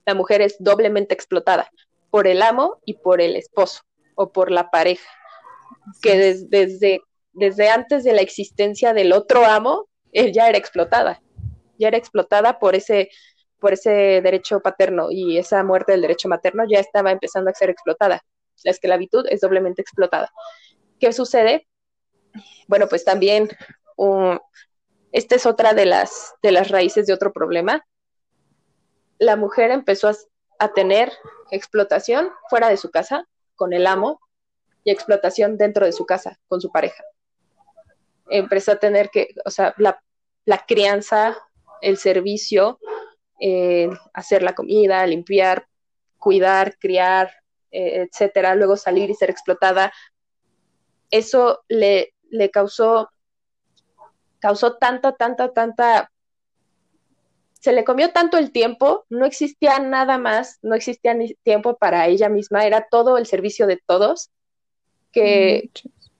[0.07, 1.71] La mujer es doblemente explotada
[2.11, 3.83] por el amo y por el esposo
[4.15, 5.20] o por la pareja
[6.03, 7.01] que desde,
[7.33, 11.23] desde antes de la existencia del otro amo, él ya era explotada,
[11.79, 13.11] ya era explotada por ese,
[13.59, 17.71] por ese derecho paterno y esa muerte del derecho materno ya estaba empezando a ser
[17.71, 18.23] explotada.
[18.65, 20.31] La esclavitud es doblemente explotada.
[20.99, 21.67] ¿Qué sucede?
[22.69, 23.49] Bueno, pues también
[25.13, 27.85] esta es otra de las, de las raíces de otro problema.
[29.19, 30.15] La mujer empezó a,
[30.59, 31.13] a tener
[31.51, 34.21] explotación fuera de su casa con el amo
[34.85, 37.05] y explotación dentro de su casa con su pareja.
[38.29, 40.01] empezó a tener que, o sea, la,
[40.67, 41.37] crianza,
[41.83, 42.79] el servicio,
[43.41, 45.67] eh, hacer la comida, limpiar,
[46.19, 47.33] cuidar, criar,
[47.73, 49.93] eh, etcétera, luego salir y ser explotada,
[51.11, 53.11] eso le, le causó,
[54.39, 56.11] causó tanta, tanta, tanta
[57.61, 62.07] se le comió tanto el tiempo, no existía nada más, no existía ni tiempo para
[62.07, 64.31] ella misma, era todo el servicio de todos,
[65.13, 65.71] que,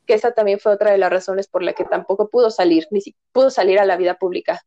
[0.07, 3.01] que esa también fue otra de las razones por la que tampoco pudo salir, ni
[3.01, 4.65] si, pudo salir a la vida pública.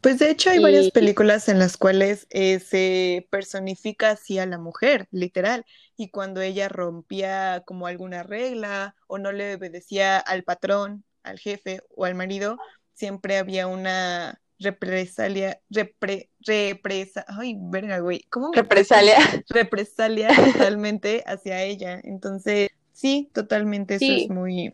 [0.00, 4.58] Pues de hecho hay varias películas en las cuales eh, se personifica así a la
[4.58, 5.64] mujer, literal,
[5.96, 11.80] y cuando ella rompía como alguna regla o no le obedecía al patrón, al jefe
[11.94, 12.58] o al marido,
[12.94, 18.52] siempre había una represalia, repre, represa, ay, verga, güey, ¿cómo?
[18.52, 19.16] Represalia.
[19.48, 22.00] Represalia totalmente hacia ella.
[22.02, 24.72] Entonces, sí, totalmente, eso es muy,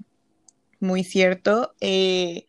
[0.80, 1.74] muy cierto.
[1.80, 2.46] Eh,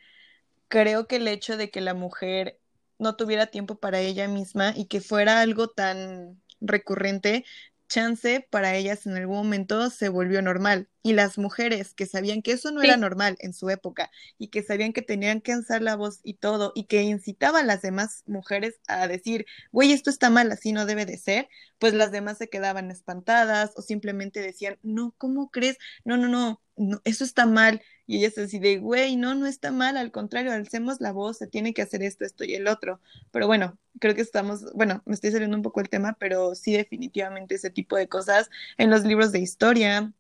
[0.68, 2.60] creo que el hecho de que la mujer
[3.00, 7.46] no tuviera tiempo para ella misma y que fuera algo tan recurrente,
[7.92, 10.88] chance para ellas en algún momento se volvió normal.
[11.04, 14.64] Y las mujeres que sabían que eso no era normal en su época y que
[14.64, 18.24] sabían que tenían que alzar la voz y todo y que incitaban a las demás
[18.28, 21.50] mujeres a decir, güey, esto está mal, así no debe de ser,
[21.80, 25.78] pues las demás se quedaban espantadas o simplemente decían, no, ¿cómo crees?
[26.06, 27.82] No, no, no, no eso está mal.
[28.08, 31.48] Y ella se decide, güey, no, no está mal, al contrario, alcemos la voz, se
[31.48, 33.00] tiene que hacer esto, esto y el otro.
[33.32, 36.74] Pero bueno, creo que estamos, bueno, me estoy saliendo un poco el tema, pero sí
[36.74, 40.14] definitivamente ese tipo de cosas en los libros de historia,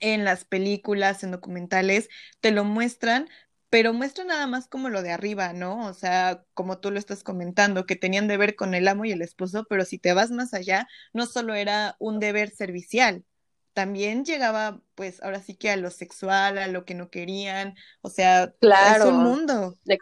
[0.00, 2.08] en las películas, en documentales,
[2.40, 3.28] te lo muestran,
[3.70, 5.86] pero muestran nada más como lo de arriba, ¿no?
[5.86, 9.22] O sea, como tú lo estás comentando, que tenían deber con el amo y el
[9.22, 13.24] esposo, pero si te vas más allá, no solo era un deber servicial,
[13.72, 18.10] también llegaba, pues, ahora sí que a lo sexual, a lo que no querían, o
[18.10, 19.76] sea, claro, es un mundo.
[19.84, 19.96] La,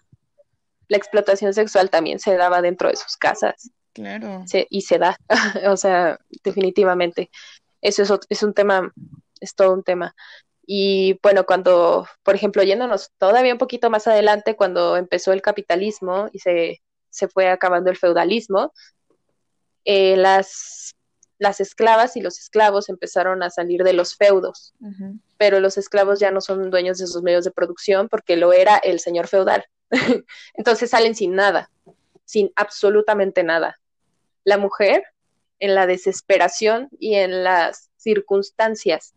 [0.97, 3.71] explotación sexual también se daba dentro de sus casas.
[3.93, 4.45] Claro.
[4.71, 5.17] y se da,
[5.69, 7.31] o sea, definitivamente.
[7.81, 8.93] Eso es, es un tema,
[9.41, 10.15] es todo un tema.
[10.65, 16.29] Y bueno, cuando, por ejemplo, yéndonos todavía un poquito más adelante, cuando empezó el capitalismo
[16.33, 18.73] y se, se fue acabando el feudalismo,
[19.85, 20.95] eh, las
[21.41, 24.75] las esclavas y los esclavos empezaron a salir de los feudos,
[25.39, 28.77] pero los esclavos ya no son dueños de sus medios de producción porque lo era
[28.77, 29.65] el señor feudal.
[30.55, 31.71] Entonces salen sin nada,
[32.27, 33.81] sin absolutamente nada.
[34.45, 35.03] La mujer,
[35.61, 39.15] en la desesperación y en las circunstancias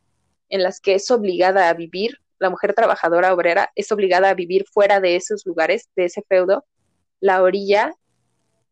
[0.47, 4.65] en las que es obligada a vivir, la mujer trabajadora obrera es obligada a vivir
[4.71, 6.65] fuera de esos lugares, de ese feudo,
[7.19, 7.91] la orilla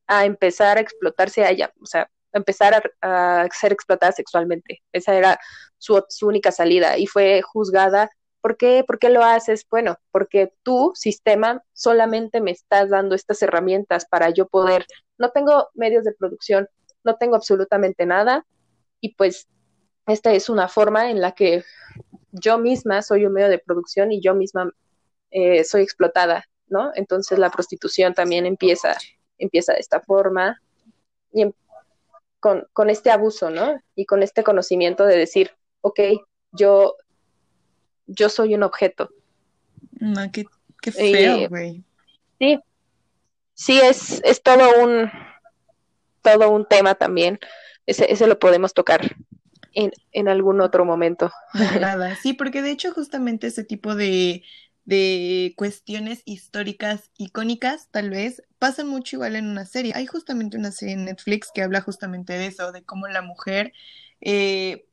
[0.08, 4.82] a empezar a explotarse a ella, o sea, empezar a, ser explotada sexualmente.
[4.92, 5.40] Esa era
[5.78, 8.10] su, única salida y fue juzgada.
[8.42, 8.84] ¿Por qué?
[8.86, 9.66] ¿Por qué lo haces?
[9.70, 14.86] Bueno, porque tu sistema solamente me estás dando estas herramientas para yo poder,
[15.18, 16.68] no tengo medios de producción,
[17.04, 18.46] no tengo absolutamente nada
[19.00, 19.48] y pues
[20.08, 21.64] esta es una forma en la que
[22.32, 24.72] yo misma soy un medio de producción y yo misma
[25.32, 26.92] eh, soy explotada, ¿no?
[26.96, 28.96] Entonces la prostitución también empieza,
[29.38, 30.62] empieza de esta forma
[31.32, 31.54] y, em,
[32.42, 33.80] con, con este abuso, ¿no?
[33.96, 36.00] Y con este conocimiento de decir, ok,
[36.52, 36.96] yo,
[38.08, 39.10] yo soy un objeto.
[40.00, 40.46] No, qué,
[40.82, 41.84] qué feo, güey.
[42.40, 42.60] sí,
[43.54, 45.10] sí, es, es todo un,
[46.22, 47.40] todo un tema también.
[47.86, 49.16] Ese, ese lo podemos tocar
[49.74, 51.32] en, en algún otro momento.
[51.80, 54.44] Nada, sí, porque de hecho justamente ese tipo de,
[54.86, 59.94] de cuestiones históricas icónicas, tal vez, pasa mucho igual en una serie.
[59.96, 63.74] Hay justamente una serie en Netflix que habla justamente de eso, de cómo la mujer
[64.22, 64.88] eh,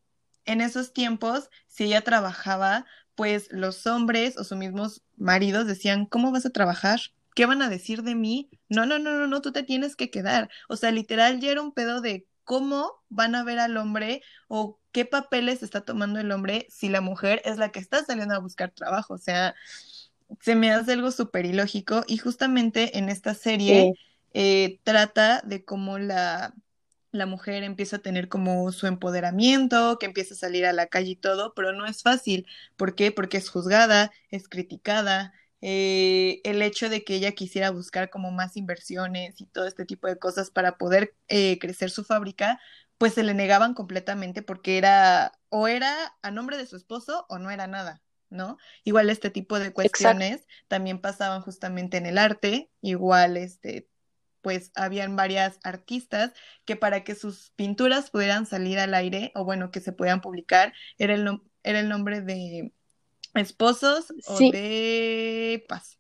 [0.45, 6.31] en esos tiempos, si ella trabajaba, pues los hombres o sus mismos maridos decían, ¿cómo
[6.33, 7.01] vas a trabajar?
[7.35, 8.49] ¿Qué van a decir de mí?
[8.69, 10.51] No, no, no, no, no, tú te tienes que quedar.
[10.69, 14.81] O sea, literal ya era un pedo de cómo van a ver al hombre o
[14.91, 18.39] qué papeles está tomando el hombre si la mujer es la que está saliendo a
[18.39, 19.13] buscar trabajo.
[19.13, 19.55] O sea,
[20.41, 23.93] se me hace algo súper ilógico y justamente en esta serie
[24.33, 26.55] eh, trata de cómo la,
[27.13, 31.11] la mujer empieza a tener como su empoderamiento, que empieza a salir a la calle
[31.11, 32.47] y todo, pero no es fácil.
[32.77, 33.13] ¿Por qué?
[33.13, 38.57] Porque es juzgada, es criticada, eh, el hecho de que ella quisiera buscar como más
[38.57, 42.61] inversiones y todo este tipo de cosas para poder eh, crecer su fábrica,
[42.97, 47.39] pues se le negaban completamente porque era o era a nombre de su esposo o
[47.39, 48.59] no era nada, ¿no?
[48.85, 53.89] Igual este tipo de cuestiones también pasaban justamente en el arte, igual este
[54.41, 56.33] pues habían varias artistas
[56.65, 60.73] que para que sus pinturas pudieran salir al aire o bueno, que se pudieran publicar,
[60.97, 62.73] era el, era el nombre de
[63.35, 65.99] esposos o de paz.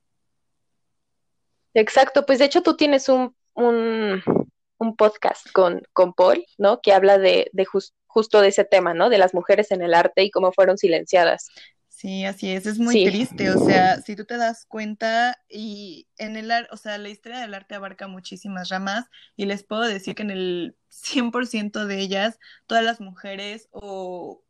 [1.74, 6.80] Exacto, pues de hecho tú tienes un, un, podcast con, con, Paul, ¿no?
[6.80, 7.66] Que habla de, de
[8.06, 9.10] justo de ese tema, ¿no?
[9.10, 11.50] De las mujeres en el arte y cómo fueron silenciadas.
[11.98, 16.36] Sí, así es, es muy triste, o sea, si tú te das cuenta y en
[16.36, 20.14] el arte, o sea, la historia del arte abarca muchísimas ramas y les puedo decir
[20.14, 22.38] que en el 100% de ellas,
[22.68, 24.44] todas las mujeres o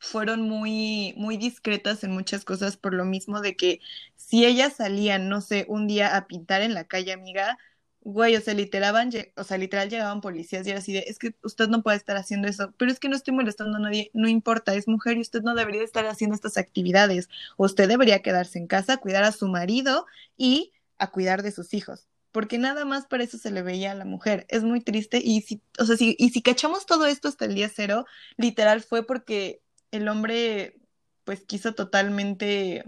[0.00, 3.80] fueron muy, muy discretas en muchas cosas por lo mismo de que
[4.16, 7.58] si ellas salían, no sé, un día a pintar en la calle, amiga,
[8.00, 8.94] güey, o sea, literal,
[9.36, 12.16] o sea, literal llegaban policías y era así de, es que usted no puede estar
[12.16, 15.20] haciendo eso, pero es que no estoy molestando a nadie, no importa, es mujer y
[15.20, 19.48] usted no debería estar haciendo estas actividades, usted debería quedarse en casa, cuidar a su
[19.48, 20.06] marido
[20.38, 23.94] y a cuidar de sus hijos, porque nada más para eso se le veía a
[23.94, 27.28] la mujer, es muy triste y si, o sea, si, y si cachamos todo esto
[27.28, 28.06] hasta el día cero,
[28.38, 29.60] literal fue porque
[29.90, 30.78] el hombre,
[31.24, 32.84] pues, quiso totalmente,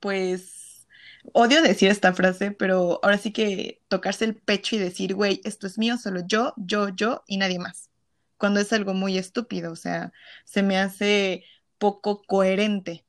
[0.00, 0.62] pues,
[1.32, 5.66] Odio decir esta frase, pero ahora sí que tocarse el pecho y decir, güey, esto
[5.68, 7.90] es mío, solo yo, yo, yo y nadie más.
[8.38, 10.12] Cuando es algo muy estúpido, o sea,
[10.44, 11.44] se me hace
[11.78, 13.04] poco coherente.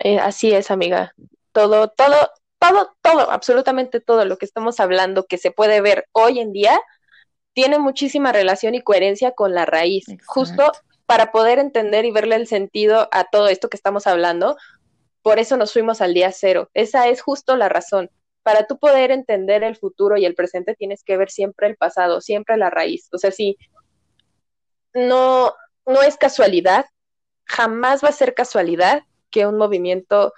[0.00, 1.14] Eh, así es, amiga.
[1.52, 2.16] Todo, todo,
[2.58, 6.80] todo, todo, absolutamente todo lo que estamos hablando que se puede ver hoy en día
[7.54, 10.06] tiene muchísima relación y coherencia con la raíz.
[10.26, 10.72] Justo
[11.06, 14.56] para poder entender y verle el sentido a todo esto que estamos hablando,
[15.22, 16.70] por eso nos fuimos al día cero.
[16.74, 18.10] Esa es justo la razón.
[18.42, 22.20] Para tú poder entender el futuro y el presente tienes que ver siempre el pasado,
[22.20, 23.08] siempre la raíz.
[23.12, 23.56] O sea, si
[24.94, 25.54] no,
[25.86, 26.86] no es casualidad,
[27.44, 30.32] jamás va a ser casualidad que un movimiento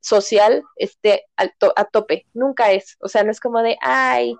[0.00, 2.26] social esté a tope.
[2.34, 2.96] Nunca es.
[3.00, 4.36] O sea, no es como de, ay,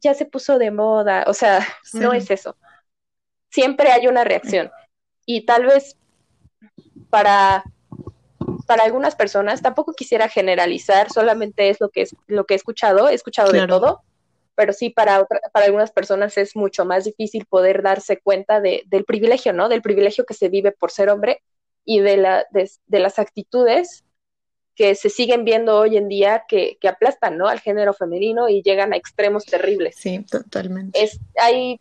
[0.00, 1.24] ya se puso de moda.
[1.26, 2.56] O sea, no es eso.
[3.50, 4.70] Siempre hay una reacción
[5.26, 5.96] y tal vez
[7.08, 7.64] para,
[8.66, 13.08] para algunas personas, tampoco quisiera generalizar, solamente es lo que, es, lo que he escuchado,
[13.08, 14.02] he escuchado de todo,
[14.54, 19.04] pero sí para, para algunas personas es mucho más difícil poder darse cuenta de, del
[19.04, 19.68] privilegio, ¿no?
[19.68, 21.42] Del privilegio que se vive por ser hombre
[21.84, 24.04] y de, la, de, las actitudes
[24.80, 27.48] que se siguen viendo hoy en día que, que, aplastan, ¿no?
[27.48, 29.96] Al género femenino y llegan a extremos terribles.
[29.98, 30.98] Sí, totalmente.
[30.98, 31.78] Es, hay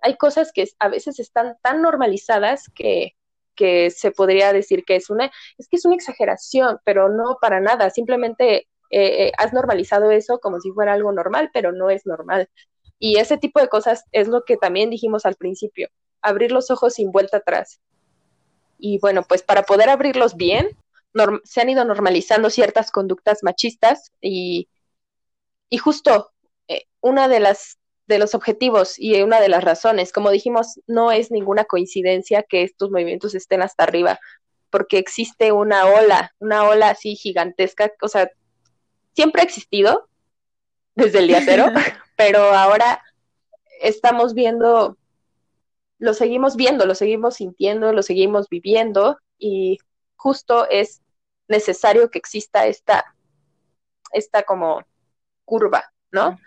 [0.00, 3.14] hay cosas que a veces están tan normalizadas que,
[3.54, 7.60] que se podría decir que es una, es que es una exageración, pero no para
[7.60, 12.06] nada, simplemente eh, eh, has normalizado eso como si fuera algo normal, pero no es
[12.06, 12.48] normal.
[12.98, 15.90] Y ese tipo de cosas es lo que también dijimos al principio,
[16.22, 17.82] abrir los ojos sin vuelta atrás.
[18.78, 20.74] Y bueno, pues para poder abrirlos bien,
[21.44, 24.68] se han ido normalizando ciertas conductas machistas y,
[25.68, 26.32] y justo
[26.68, 30.12] eh, una de las de los objetivos y una de las razones.
[30.12, 34.18] Como dijimos, no es ninguna coincidencia que estos movimientos estén hasta arriba,
[34.70, 38.30] porque existe una ola, una ola así gigantesca, o sea,
[39.14, 40.08] siempre ha existido
[40.94, 41.66] desde el día cero,
[42.16, 43.02] pero ahora
[43.80, 44.96] estamos viendo,
[45.98, 49.78] lo seguimos viendo, lo seguimos sintiendo, lo seguimos viviendo y
[50.22, 51.02] justo es
[51.48, 53.14] necesario que exista esta,
[54.12, 54.82] esta como
[55.44, 56.38] curva, ¿no?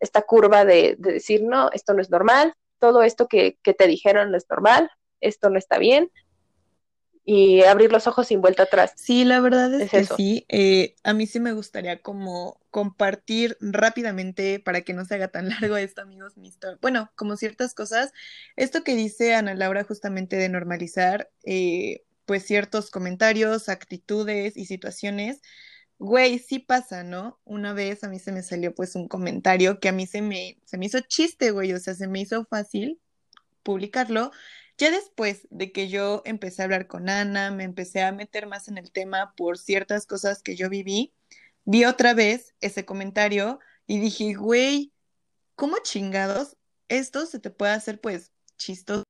[0.00, 4.36] esta curva de, decir, no, esto no es normal, todo esto que, te dijeron no
[4.36, 6.10] es normal, esto no está bien,
[7.24, 8.92] y abrir los ojos sin vuelta atrás.
[8.94, 10.46] Sí, la verdad es, que sí.
[10.48, 15.48] Eh, a mí sí me gustaría como compartir rápidamente para que no se haga tan
[15.60, 18.12] largo esto, amigos, mi Bueno, como ciertas cosas.
[18.54, 25.40] Esto que dice Ana Laura justamente de normalizar, eh, pues ciertos comentarios, actitudes y situaciones
[25.98, 27.40] Güey, sí pasa, ¿no?
[27.44, 30.58] Una vez a mí se me salió pues un comentario que a mí se me,
[30.64, 33.00] se me hizo chiste, güey, o sea, se me hizo fácil
[33.62, 34.32] publicarlo.
[34.78, 38.68] Ya después de que yo empecé a hablar con Ana, me empecé a meter más
[38.68, 41.14] en el tema por ciertas cosas que yo viví,
[41.64, 44.92] vi otra vez ese comentario y dije, güey,
[45.56, 46.56] ¿cómo chingados
[46.88, 49.04] esto se te puede hacer pues chistoso?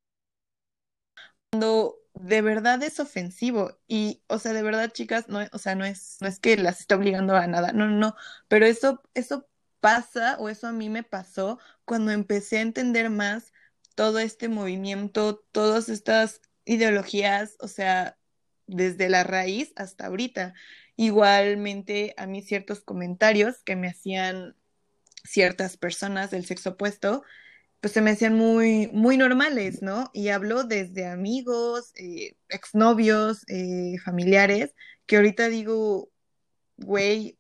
[1.51, 5.85] Cuando de verdad es ofensivo y, o sea, de verdad, chicas, no, o sea, no
[5.85, 8.17] es, no es que las esté obligando a nada, no, no,
[8.49, 9.49] pero eso, eso
[9.81, 13.53] pasa o eso a mí me pasó cuando empecé a entender más
[13.95, 18.19] todo este movimiento, todas estas ideologías, o sea,
[18.67, 20.55] desde la raíz hasta ahorita.
[20.97, 24.57] Igualmente a mí ciertos comentarios que me hacían
[25.25, 27.23] ciertas personas del sexo opuesto,
[27.81, 30.11] pues se me hacían muy, muy normales, ¿no?
[30.13, 34.75] Y hablo desde amigos, eh, exnovios, eh, familiares,
[35.07, 36.11] que ahorita digo,
[36.77, 37.39] güey,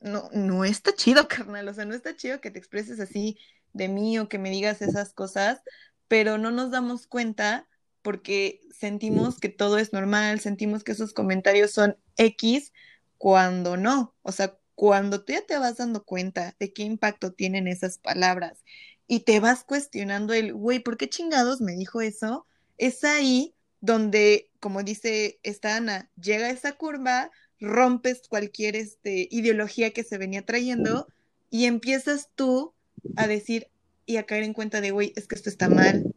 [0.00, 3.38] no, no está chido, carnal, o sea, no está chido que te expreses así
[3.72, 5.62] de mí o que me digas esas cosas,
[6.08, 7.68] pero no nos damos cuenta
[8.02, 12.72] porque sentimos que todo es normal, sentimos que esos comentarios son X
[13.16, 14.14] cuando no.
[14.22, 18.64] O sea, cuando tú ya te vas dando cuenta de qué impacto tienen esas palabras
[19.06, 22.46] y te vas cuestionando el, güey, ¿por qué chingados me dijo eso?
[22.78, 27.30] Es ahí donde, como dice esta Ana, llega esa curva,
[27.60, 31.08] rompes cualquier este, ideología que se venía trayendo
[31.50, 32.74] y empiezas tú
[33.16, 33.68] a decir
[34.06, 36.11] y a caer en cuenta de, güey, es que esto está mal,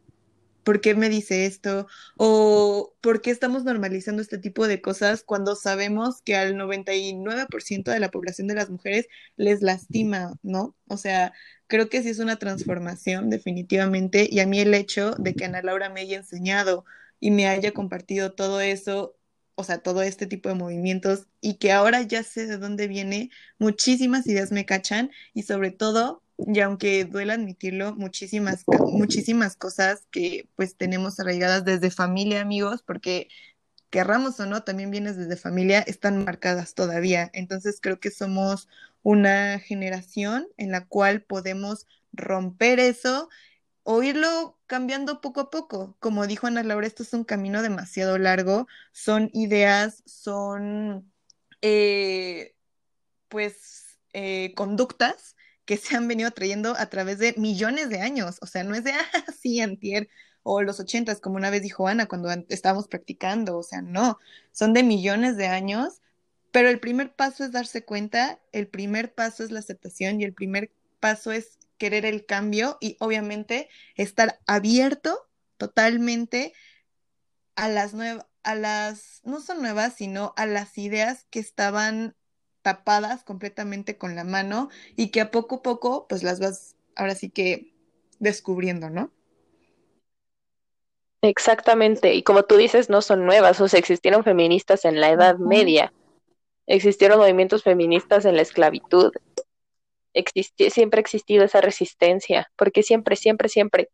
[0.66, 1.86] ¿por qué me dice esto?
[2.16, 8.00] ¿O por qué estamos normalizando este tipo de cosas cuando sabemos que al 99% de
[8.00, 9.06] la población de las mujeres
[9.36, 10.74] les lastima, ¿no?
[10.88, 11.32] O sea,
[11.68, 15.62] creo que sí es una transformación definitivamente y a mí el hecho de que Ana
[15.62, 16.84] Laura me haya enseñado
[17.20, 19.16] y me haya compartido todo eso,
[19.54, 23.30] o sea, todo este tipo de movimientos y que ahora ya sé de dónde viene,
[23.60, 30.48] muchísimas ideas me cachan y sobre todo y aunque duela admitirlo, muchísimas, muchísimas cosas que
[30.56, 33.28] pues tenemos arraigadas desde familia, amigos, porque
[33.90, 37.30] querramos o no, también vienes desde familia, están marcadas todavía.
[37.32, 38.68] Entonces creo que somos
[39.02, 43.28] una generación en la cual podemos romper eso
[43.84, 45.96] o irlo cambiando poco a poco.
[46.00, 51.10] Como dijo Ana Laura, esto es un camino demasiado largo, son ideas, son
[51.62, 52.54] eh,
[53.28, 55.36] pues eh, conductas
[55.66, 58.38] que se han venido trayendo a través de millones de años.
[58.40, 59.02] O sea, no es de, ah,
[59.40, 60.08] sí, antier
[60.42, 63.58] o los ochentas, como una vez dijo Ana cuando estábamos practicando.
[63.58, 64.18] O sea, no,
[64.52, 66.00] son de millones de años.
[66.52, 70.32] Pero el primer paso es darse cuenta, el primer paso es la aceptación y el
[70.32, 76.54] primer paso es querer el cambio y obviamente estar abierto totalmente
[77.56, 82.14] a las nuevas, a las, no son nuevas, sino a las ideas que estaban
[82.66, 87.14] tapadas completamente con la mano y que a poco a poco pues las vas ahora
[87.14, 87.72] sí que
[88.18, 89.12] descubriendo, ¿no?
[91.22, 95.36] Exactamente, y como tú dices, no son nuevas, o sea, existieron feministas en la Edad
[95.36, 95.92] Media,
[96.66, 99.12] existieron movimientos feministas en la esclavitud,
[100.68, 103.90] siempre ha existido esa resistencia, porque siempre, siempre, siempre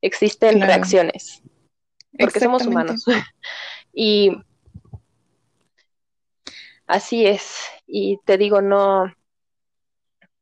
[0.00, 1.42] existen reacciones,
[2.18, 3.04] porque somos humanos.
[3.92, 4.32] y
[6.88, 7.54] Así es.
[7.86, 9.12] Y te digo, no,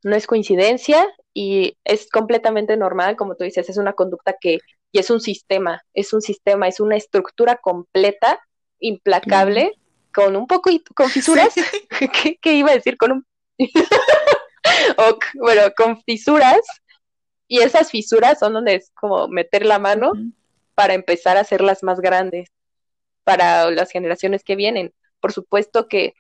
[0.03, 4.61] no es coincidencia y es completamente normal, como tú dices, es una conducta que,
[4.93, 8.41] y es un sistema, es un sistema, es una estructura completa,
[8.79, 9.73] implacable,
[10.15, 11.53] con un poco, con fisuras,
[12.41, 12.97] ¿Qué, iba a decir?
[12.97, 13.27] Con un...
[15.35, 16.61] bueno, con fisuras,
[17.49, 20.13] y esas fisuras son donde es como meter la mano
[20.75, 22.51] para empezar a hacerlas más grandes
[23.25, 24.95] para las generaciones que vienen.
[25.21, 26.15] Por supuesto que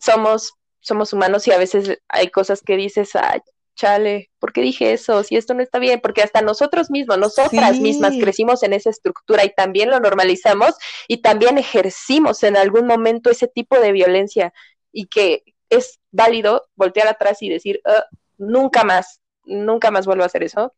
[0.00, 3.40] somos, somos humanos y a veces hay cosas que dices, ay,
[3.76, 5.22] chale, ¿por qué dije eso?
[5.22, 9.44] Si esto no está bien, porque hasta nosotros mismos, nosotras mismas crecimos en esa estructura
[9.44, 10.74] y también lo normalizamos
[11.08, 14.52] y también ejercimos en algún momento ese tipo de violencia
[14.92, 18.04] y que es válido voltear atrás y decir, ah,
[18.36, 20.74] nunca más, nunca más vuelvo a hacer eso.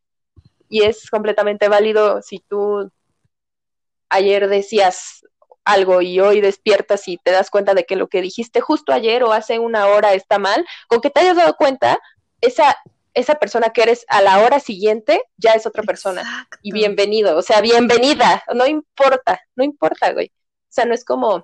[0.69, 2.89] Y es completamente válido si tú
[4.09, 5.25] ayer decías,
[5.65, 9.23] algo y hoy despiertas y te das cuenta de que lo que dijiste justo ayer
[9.23, 11.99] o hace una hora está mal, con que te hayas dado cuenta,
[12.41, 12.77] esa,
[13.13, 16.47] esa persona que eres a la hora siguiente ya es otra persona.
[16.61, 20.27] Y bienvenido, o sea, bienvenida, no importa, no importa, güey.
[20.27, 21.43] O sea, no es como,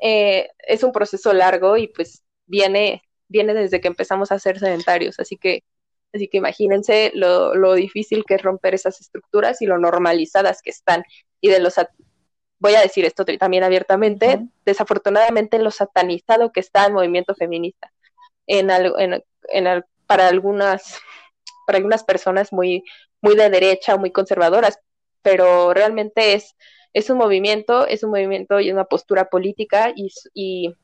[0.00, 5.18] eh, es un proceso largo y pues viene, viene desde que empezamos a ser sedentarios,
[5.18, 5.64] así que
[6.14, 10.68] Así que imagínense lo, lo, difícil que es romper esas estructuras y lo normalizadas que
[10.68, 11.04] están
[11.40, 11.78] y de los
[12.62, 17.92] voy a decir esto también abiertamente, desafortunadamente en lo satanizado que está el movimiento feminista.
[18.46, 21.00] En, en, para algunas
[21.66, 22.84] para algunas personas muy
[23.20, 24.78] muy de derecha, muy conservadoras,
[25.22, 26.54] pero realmente es
[26.92, 30.74] es un movimiento, es un movimiento y una postura política y, y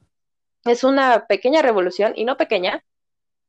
[0.65, 2.83] es una pequeña revolución y no pequeña,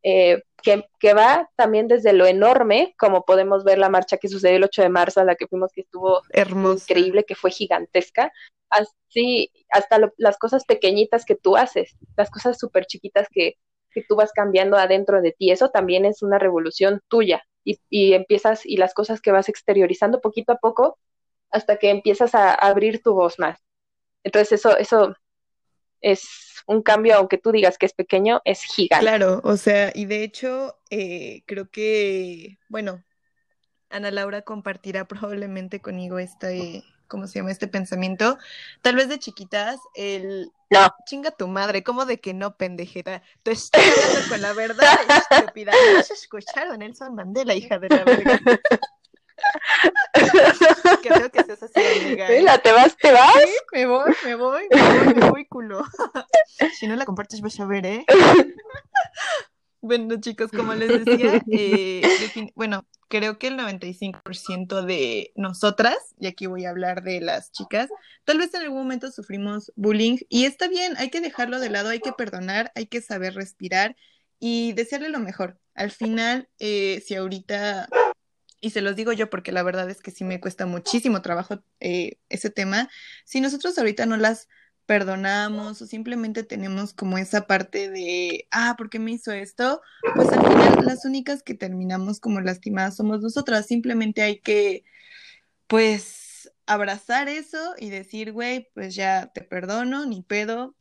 [0.04, 4.64] eh, que, va también desde lo enorme, como podemos ver la marcha que sucedió el
[4.64, 8.32] 8 de marzo, a la que fuimos, que estuvo increíble, que fue gigantesca,
[8.70, 13.56] así hasta las cosas pequeñitas que tú haces, las cosas súper chiquitas que,
[13.92, 17.44] que tú vas cambiando adentro de ti, eso también es una revolución tuya.
[17.66, 20.98] Y, y empiezas y las cosas que vas exteriorizando poquito a poco
[21.52, 23.60] hasta que empiezas a abrir tu voz más.
[24.24, 25.14] Entonces eso, eso
[26.02, 29.06] es un cambio, aunque tú digas que es pequeño, es gigante.
[29.06, 33.04] Claro, o sea, y de hecho, eh, creo que, bueno,
[33.90, 37.52] Ana Laura compartirá probablemente conmigo este, ¿cómo se llama?
[37.52, 38.38] Este pensamiento.
[38.82, 40.52] Tal vez de chiquitas, el...
[40.70, 40.96] No.
[41.06, 43.24] Chinga tu madre, ¿cómo de que no, pendejera?
[43.42, 44.88] Tú estás hablando con la verdad,
[45.32, 45.72] estúpida.
[45.72, 48.40] ¿No has escuchado a Nelson Mandela, hija de la verga?
[51.02, 52.30] Que seas así, amiga.
[52.30, 52.40] ¿eh?
[52.40, 52.96] Mira, ¿te vas?
[52.98, 53.34] ¿Te vas?
[53.36, 54.59] Sí, me voy, me voy,
[56.80, 58.06] Si no la compartes, vas a ver, ¿eh?
[59.82, 62.02] Bueno, chicos, como les decía, eh,
[62.54, 67.90] bueno, creo que el 95% de nosotras, y aquí voy a hablar de las chicas,
[68.26, 71.90] tal vez en algún momento sufrimos bullying y está bien, hay que dejarlo de lado,
[71.90, 73.96] hay que perdonar, hay que saber respirar
[74.38, 75.58] y desearle lo mejor.
[75.76, 77.88] Al final, eh, si ahorita,
[78.60, 81.64] y se los digo yo porque la verdad es que sí me cuesta muchísimo trabajo
[81.80, 82.90] eh, ese tema,
[83.24, 84.50] si nosotros ahorita no las
[84.90, 89.84] perdonamos o simplemente tenemos como esa parte de, ah, ¿por qué me hizo esto?
[90.16, 93.68] Pues al final las únicas que terminamos como lastimadas somos nosotras.
[93.68, 94.84] Simplemente hay que,
[95.68, 100.76] pues, abrazar eso y decir, güey, pues ya te perdono, ni pedo,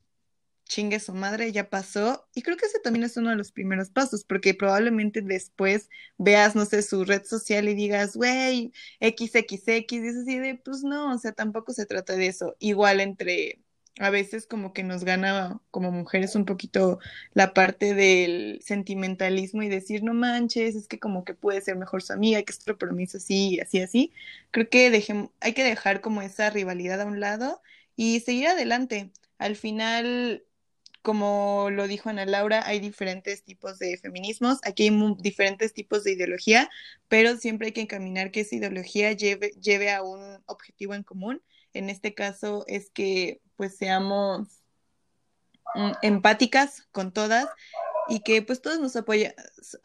[0.64, 2.26] chingue su madre, ya pasó.
[2.34, 6.56] Y creo que ese también es uno de los primeros pasos, porque probablemente después veas,
[6.56, 11.12] no sé, su red social y digas, güey, XXX, y es así de, pues no,
[11.14, 12.56] o sea, tampoco se trata de eso.
[12.58, 13.60] Igual entre
[14.00, 16.98] a veces como que nos gana como mujeres un poquito
[17.34, 22.02] la parte del sentimentalismo y decir, no manches, es que como que puede ser mejor
[22.02, 22.52] su amiga, que
[22.92, 24.12] me hizo así, así, así.
[24.50, 27.60] Creo que dejem- hay que dejar como esa rivalidad a un lado
[27.96, 29.10] y seguir adelante.
[29.38, 30.44] Al final,
[31.02, 36.12] como lo dijo Ana Laura, hay diferentes tipos de feminismos, aquí hay diferentes tipos de
[36.12, 36.70] ideología,
[37.08, 41.42] pero siempre hay que encaminar que esa ideología lleve, lleve a un objetivo en común.
[41.78, 44.48] En este caso es que pues seamos
[45.76, 47.46] mm, empáticas con todas
[48.08, 49.32] y que pues todos nos apoyen.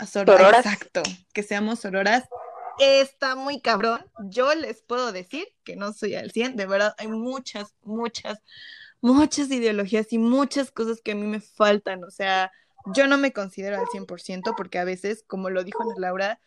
[0.08, 0.66] Sororas.
[0.66, 2.24] Exacto, que seamos sororas.
[2.80, 4.04] Está muy cabrón.
[4.24, 8.40] Yo les puedo decir que no soy al 100, de verdad hay muchas, muchas,
[9.00, 12.04] muchas ideologías y muchas cosas que a mí me faltan.
[12.04, 12.52] O sea,
[12.88, 16.40] yo no me considero al 100% porque a veces, como lo dijo Ana Laura,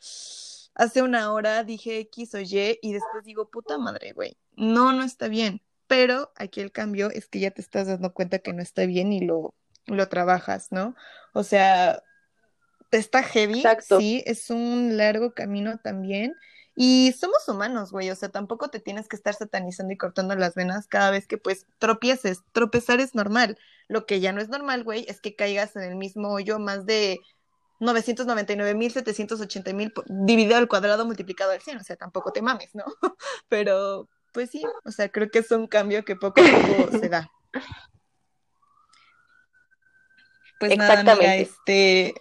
[0.77, 5.03] hace una hora dije X o Y y después digo, puta madre, güey, no, no
[5.03, 5.63] está bien.
[5.89, 9.13] Pero aquí el cambio es que ya te estás dando cuenta que no está bien
[9.13, 9.55] y lo,
[9.87, 10.95] lo trabajas, ¿no?
[11.33, 12.03] O sea,
[12.91, 13.99] está heavy, Exacto.
[13.99, 16.35] sí, es un largo camino también.
[16.75, 20.55] Y somos humanos, güey, o sea, tampoco te tienes que estar satanizando y cortando las
[20.55, 22.43] venas cada vez que pues tropieces.
[22.53, 23.59] Tropezar es normal.
[23.89, 26.85] Lo que ya no es normal, güey, es que caigas en el mismo hoyo más
[26.85, 27.21] de
[27.81, 32.85] 999.780.000 po- dividido al cuadrado multiplicado al 100, o sea, tampoco te mames, ¿no?
[33.49, 37.09] Pero pues sí, o sea, creo que es un cambio que poco a poco se
[37.09, 37.31] da.
[40.59, 41.43] Pues nada, Exactamente.
[41.43, 42.15] este,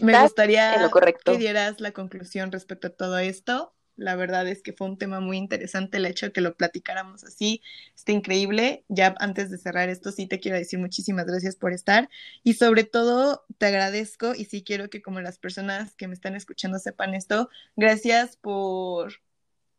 [0.00, 1.32] me gustaría en lo correcto.
[1.32, 3.73] que dieras la conclusión respecto a todo esto.
[3.96, 7.22] La verdad es que fue un tema muy interesante el hecho de que lo platicáramos
[7.24, 7.62] así.
[7.94, 8.84] Está increíble.
[8.88, 12.08] Ya antes de cerrar esto, sí te quiero decir muchísimas gracias por estar
[12.42, 16.34] y sobre todo te agradezco y sí quiero que como las personas que me están
[16.34, 19.12] escuchando sepan esto, gracias por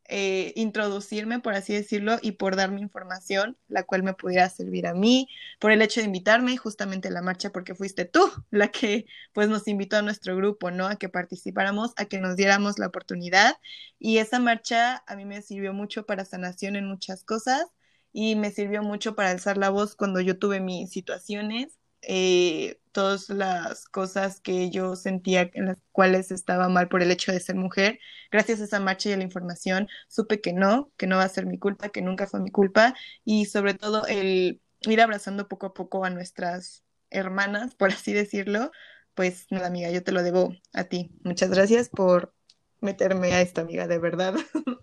[0.08, 4.94] eh, introducirme, por así decirlo, y por darme información, la cual me pudiera servir a
[4.94, 5.28] mí,
[5.60, 9.50] por el hecho de invitarme justamente a la marcha, porque fuiste tú la que pues
[9.50, 10.88] nos invitó a nuestro grupo, ¿no?
[10.88, 13.58] A que participáramos, a que nos diéramos la oportunidad.
[14.00, 17.66] Y esa marcha a mí me sirvió mucho para sanación en muchas cosas
[18.14, 21.78] y me sirvió mucho para alzar la voz cuando yo tuve mis situaciones.
[22.02, 27.34] Eh, todas las cosas que yo sentía en las cuales estaba mal por el hecho
[27.34, 28.00] de ser mujer,
[28.32, 31.30] gracias a esa marcha y a la información, supe que no, que no va a
[31.30, 35.66] ser mi culpa, que nunca fue mi culpa y sobre todo el ir abrazando poco
[35.66, 38.72] a poco a nuestras hermanas, por así decirlo,
[39.14, 41.12] pues nada, amiga, yo te lo debo a ti.
[41.26, 42.34] Muchas gracias por
[42.80, 44.36] meterme a esta amiga, de verdad.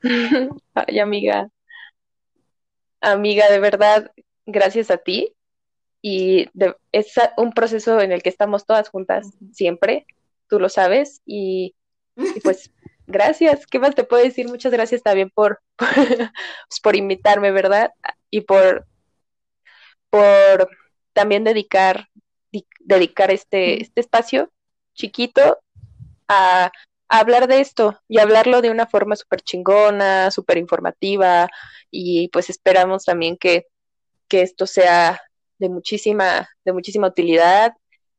[0.75, 1.49] Ay, amiga,
[3.01, 4.13] amiga, de verdad,
[4.45, 5.35] gracias a ti.
[6.03, 10.07] Y de- es un proceso en el que estamos todas juntas siempre,
[10.49, 11.23] tú lo sabes.
[11.27, 11.75] Y,
[12.17, 12.71] y pues,
[13.09, 13.67] gracias.
[13.67, 14.49] ¿Qué más te puedo decir?
[14.49, 17.93] Muchas gracias también por, pues, por invitarme, ¿verdad?
[18.31, 18.87] Y por,
[20.11, 20.69] por
[21.13, 22.09] también dedicar,
[22.53, 24.51] di- dedicar este, este espacio
[24.95, 25.59] chiquito
[26.29, 26.73] a,
[27.09, 31.49] a hablar de esto y hablarlo de una forma súper chingona, súper informativa
[31.91, 33.67] y pues esperamos también que,
[34.29, 35.21] que esto sea
[35.63, 37.73] de muchísima, de muchísima utilidad.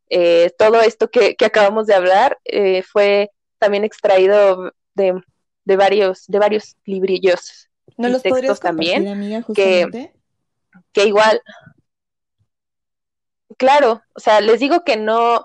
[0.09, 5.21] Eh, todo esto que, que acabamos de hablar eh, fue también extraído de,
[5.65, 10.11] de varios, de varios librillos ¿No y los podrías textos también, amiga, que,
[10.93, 11.41] que igual,
[13.57, 15.43] claro, o sea, les digo que no,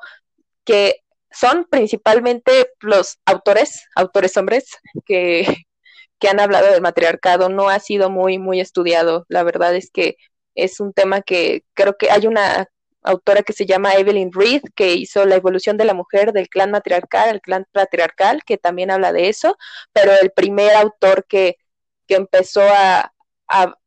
[0.64, 4.70] que son principalmente los autores, autores hombres,
[5.04, 5.66] que,
[6.20, 9.26] que han hablado del matriarcado, no ha sido muy, muy estudiado.
[9.28, 10.16] La verdad es que
[10.64, 12.68] es un tema que creo que hay una
[13.02, 16.70] autora que se llama Evelyn Reed, que hizo La evolución de la mujer del clan
[16.70, 19.56] matriarcal al clan patriarcal, que también habla de eso,
[19.92, 21.56] pero el primer autor que,
[22.06, 23.12] que empezó a,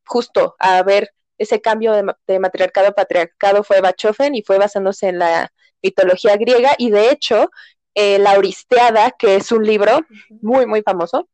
[0.06, 1.94] justo a ver ese cambio
[2.28, 5.52] de, matriarcado a patriarcado fue Bachofen y fue basándose en la
[5.82, 7.50] mitología griega y de hecho
[7.96, 10.02] eh, La Auristeada, que es un libro
[10.42, 11.28] muy, muy famoso,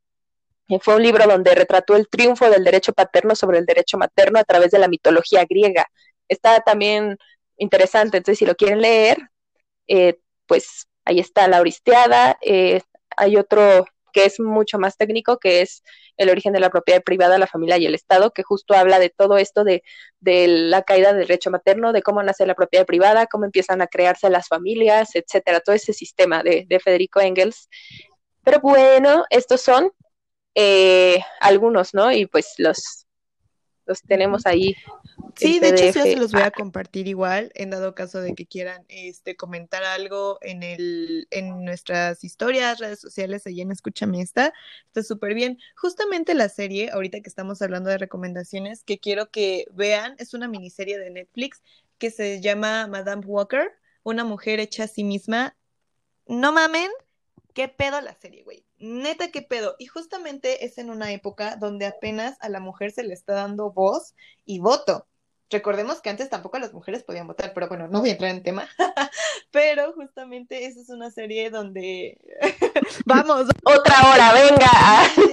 [0.81, 4.43] fue un libro donde retrató el triunfo del derecho paterno sobre el derecho materno a
[4.43, 5.87] través de la mitología griega.
[6.27, 7.17] Está también
[7.57, 9.17] interesante, entonces si lo quieren leer,
[9.87, 12.37] eh, pues ahí está la Auristeada.
[12.41, 12.81] Eh,
[13.15, 15.83] hay otro que es mucho más técnico, que es
[16.17, 19.09] el origen de la propiedad privada, la familia y el Estado, que justo habla de
[19.09, 19.83] todo esto de,
[20.19, 23.87] de la caída del derecho materno, de cómo nace la propiedad privada, cómo empiezan a
[23.87, 27.69] crearse las familias, etcétera, todo ese sistema de, de Federico Engels.
[28.43, 29.91] Pero bueno, estos son
[30.59, 32.11] eh, algunos, ¿no?
[32.11, 33.05] Y pues los,
[33.85, 34.75] los tenemos ahí.
[35.35, 38.47] Sí, de hecho yo se los voy a compartir igual, en dado caso de que
[38.47, 44.51] quieran este comentar algo en el, en nuestras historias, redes sociales, allí en Escúchame está,
[44.87, 45.59] está súper bien.
[45.75, 50.47] Justamente la serie, ahorita que estamos hablando de recomendaciones, que quiero que vean, es una
[50.47, 51.61] miniserie de Netflix
[51.99, 55.55] que se llama Madame Walker, una mujer hecha a sí misma.
[56.25, 56.89] No mamen,
[57.53, 59.75] qué pedo la serie, güey neta, qué pedo.
[59.79, 63.71] Y justamente es en una época donde apenas a la mujer se le está dando
[63.71, 64.15] voz
[64.45, 65.07] y voto.
[65.49, 68.43] Recordemos que antes tampoco las mujeres podían votar, pero bueno, no voy a entrar en
[68.43, 68.67] tema.
[69.51, 72.19] pero justamente esa es una serie donde
[73.05, 73.47] vamos.
[73.63, 74.69] Otra hora, venga.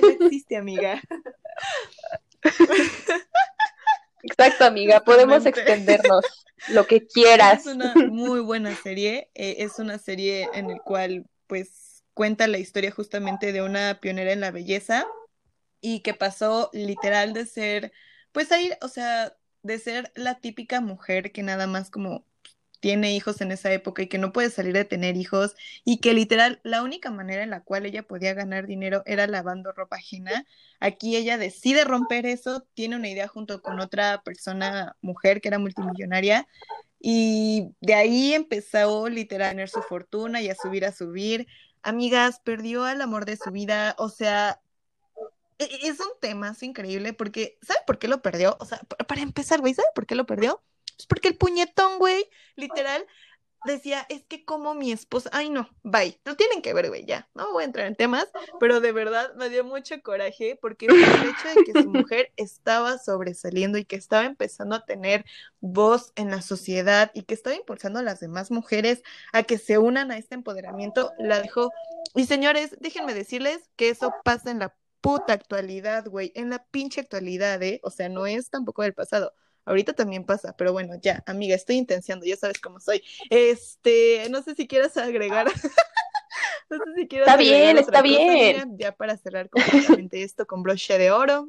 [0.03, 1.03] No existe, amiga.
[4.22, 7.66] Exacto, amiga, podemos extendernos lo que quieras.
[7.66, 11.84] Es una muy buena serie, eh, es una serie en la cual pues
[12.15, 15.07] cuenta la historia justamente de una pionera en la belleza
[15.81, 17.93] y que pasó literal de ser,
[18.33, 22.27] pues ahí, o sea, de ser la típica mujer que nada más como
[22.85, 25.57] tiene hijos en esa época y que no puede salir de tener hijos
[25.87, 29.73] y que literal la única manera en la cual ella podía ganar dinero era lavando
[29.73, 30.47] ropa ajena.
[30.81, 35.59] Aquí ella decide romper eso, tiene una idea junto con otra persona, mujer que era
[35.59, 36.47] multimillonaria
[37.01, 41.47] y de ahí empezó literal a tener su fortuna y a subir, a subir
[41.85, 44.61] amigas, perdió al amor de su vida, o sea,
[45.59, 48.57] e, e, es un tema, es increíble, porque, ¿sabe por qué lo perdió?
[48.61, 50.62] O sea, para empezar, güey, ¿sabe por qué lo perdió?
[50.97, 53.07] Pues porque el puñetón, güey, literal,
[53.65, 57.29] decía, es que como mi esposa, ay no, bye, lo tienen que ver, güey, ya,
[57.35, 58.29] no voy a entrar en temas,
[58.61, 62.99] pero de verdad me dio mucho coraje porque el hecho de que su mujer estaba
[62.99, 65.25] sobresaliendo y que estaba empezando a tener
[65.61, 69.03] voz en la sociedad y que estaba impulsando a las demás mujeres
[69.33, 71.71] a que se unan a este empoderamiento, la dejó.
[72.15, 77.01] Y señores, déjenme decirles que eso pasa en la puta actualidad, güey, en la pinche
[77.03, 77.81] actualidad, ¿eh?
[77.83, 79.35] O sea, no es tampoco del pasado.
[79.67, 83.03] Ahorita también pasa, pero bueno, ya, amiga, estoy intenciando, ya sabes cómo soy.
[83.31, 85.47] Este, no sé si quieras agregar.
[86.71, 88.77] no sé si quieras Está bien, está bien.
[88.79, 91.49] ya para cerrar completamente esto con broche de oro.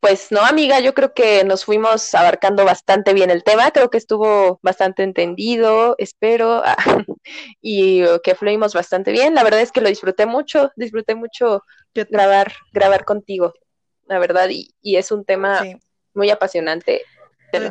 [0.00, 3.98] Pues no, amiga, yo creo que nos fuimos abarcando bastante bien el tema, creo que
[3.98, 6.62] estuvo bastante entendido, espero,
[7.60, 9.34] y que fluimos bastante bien.
[9.34, 11.62] La verdad es que lo disfruté mucho, disfruté mucho
[11.94, 13.52] grabar, grabar contigo
[14.06, 15.62] la verdad, y, y es un tema
[16.14, 17.02] muy apasionante.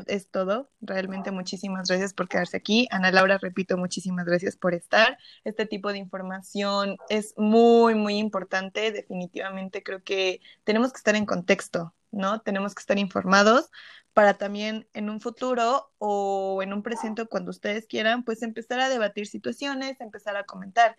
[0.07, 0.69] Es todo.
[0.81, 2.87] Realmente muchísimas gracias por quedarse aquí.
[2.91, 5.17] Ana Laura, repito, muchísimas gracias por estar.
[5.43, 8.91] Este tipo de información es muy, muy importante.
[8.91, 12.41] Definitivamente creo que tenemos que estar en contexto, ¿no?
[12.41, 13.71] Tenemos que estar informados
[14.13, 18.89] para también en un futuro o en un presente cuando ustedes quieran, pues empezar a
[18.89, 20.95] debatir situaciones, empezar a comentar.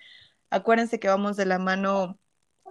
[0.51, 2.19] Acuérdense que vamos de la mano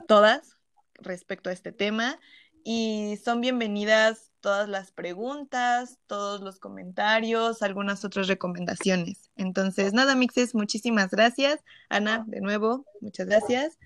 [0.07, 0.57] todas
[0.95, 2.19] respecto a este tema
[2.63, 9.31] y son bienvenidas todas las preguntas, todos los comentarios, algunas otras recomendaciones.
[9.35, 11.59] Entonces, nada, Mixes, muchísimas gracias.
[11.89, 13.77] Ana, de nuevo, muchas gracias.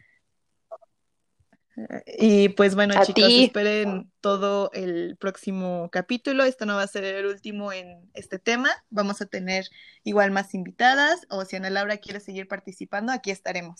[2.08, 6.44] Y pues bueno, chicos, esperen todo el próximo capítulo.
[6.44, 8.72] Esto no va a ser el último en este tema.
[8.90, 9.68] Vamos a tener
[10.04, 13.76] igual más invitadas o si Ana Laura quiere seguir participando, aquí estaremos.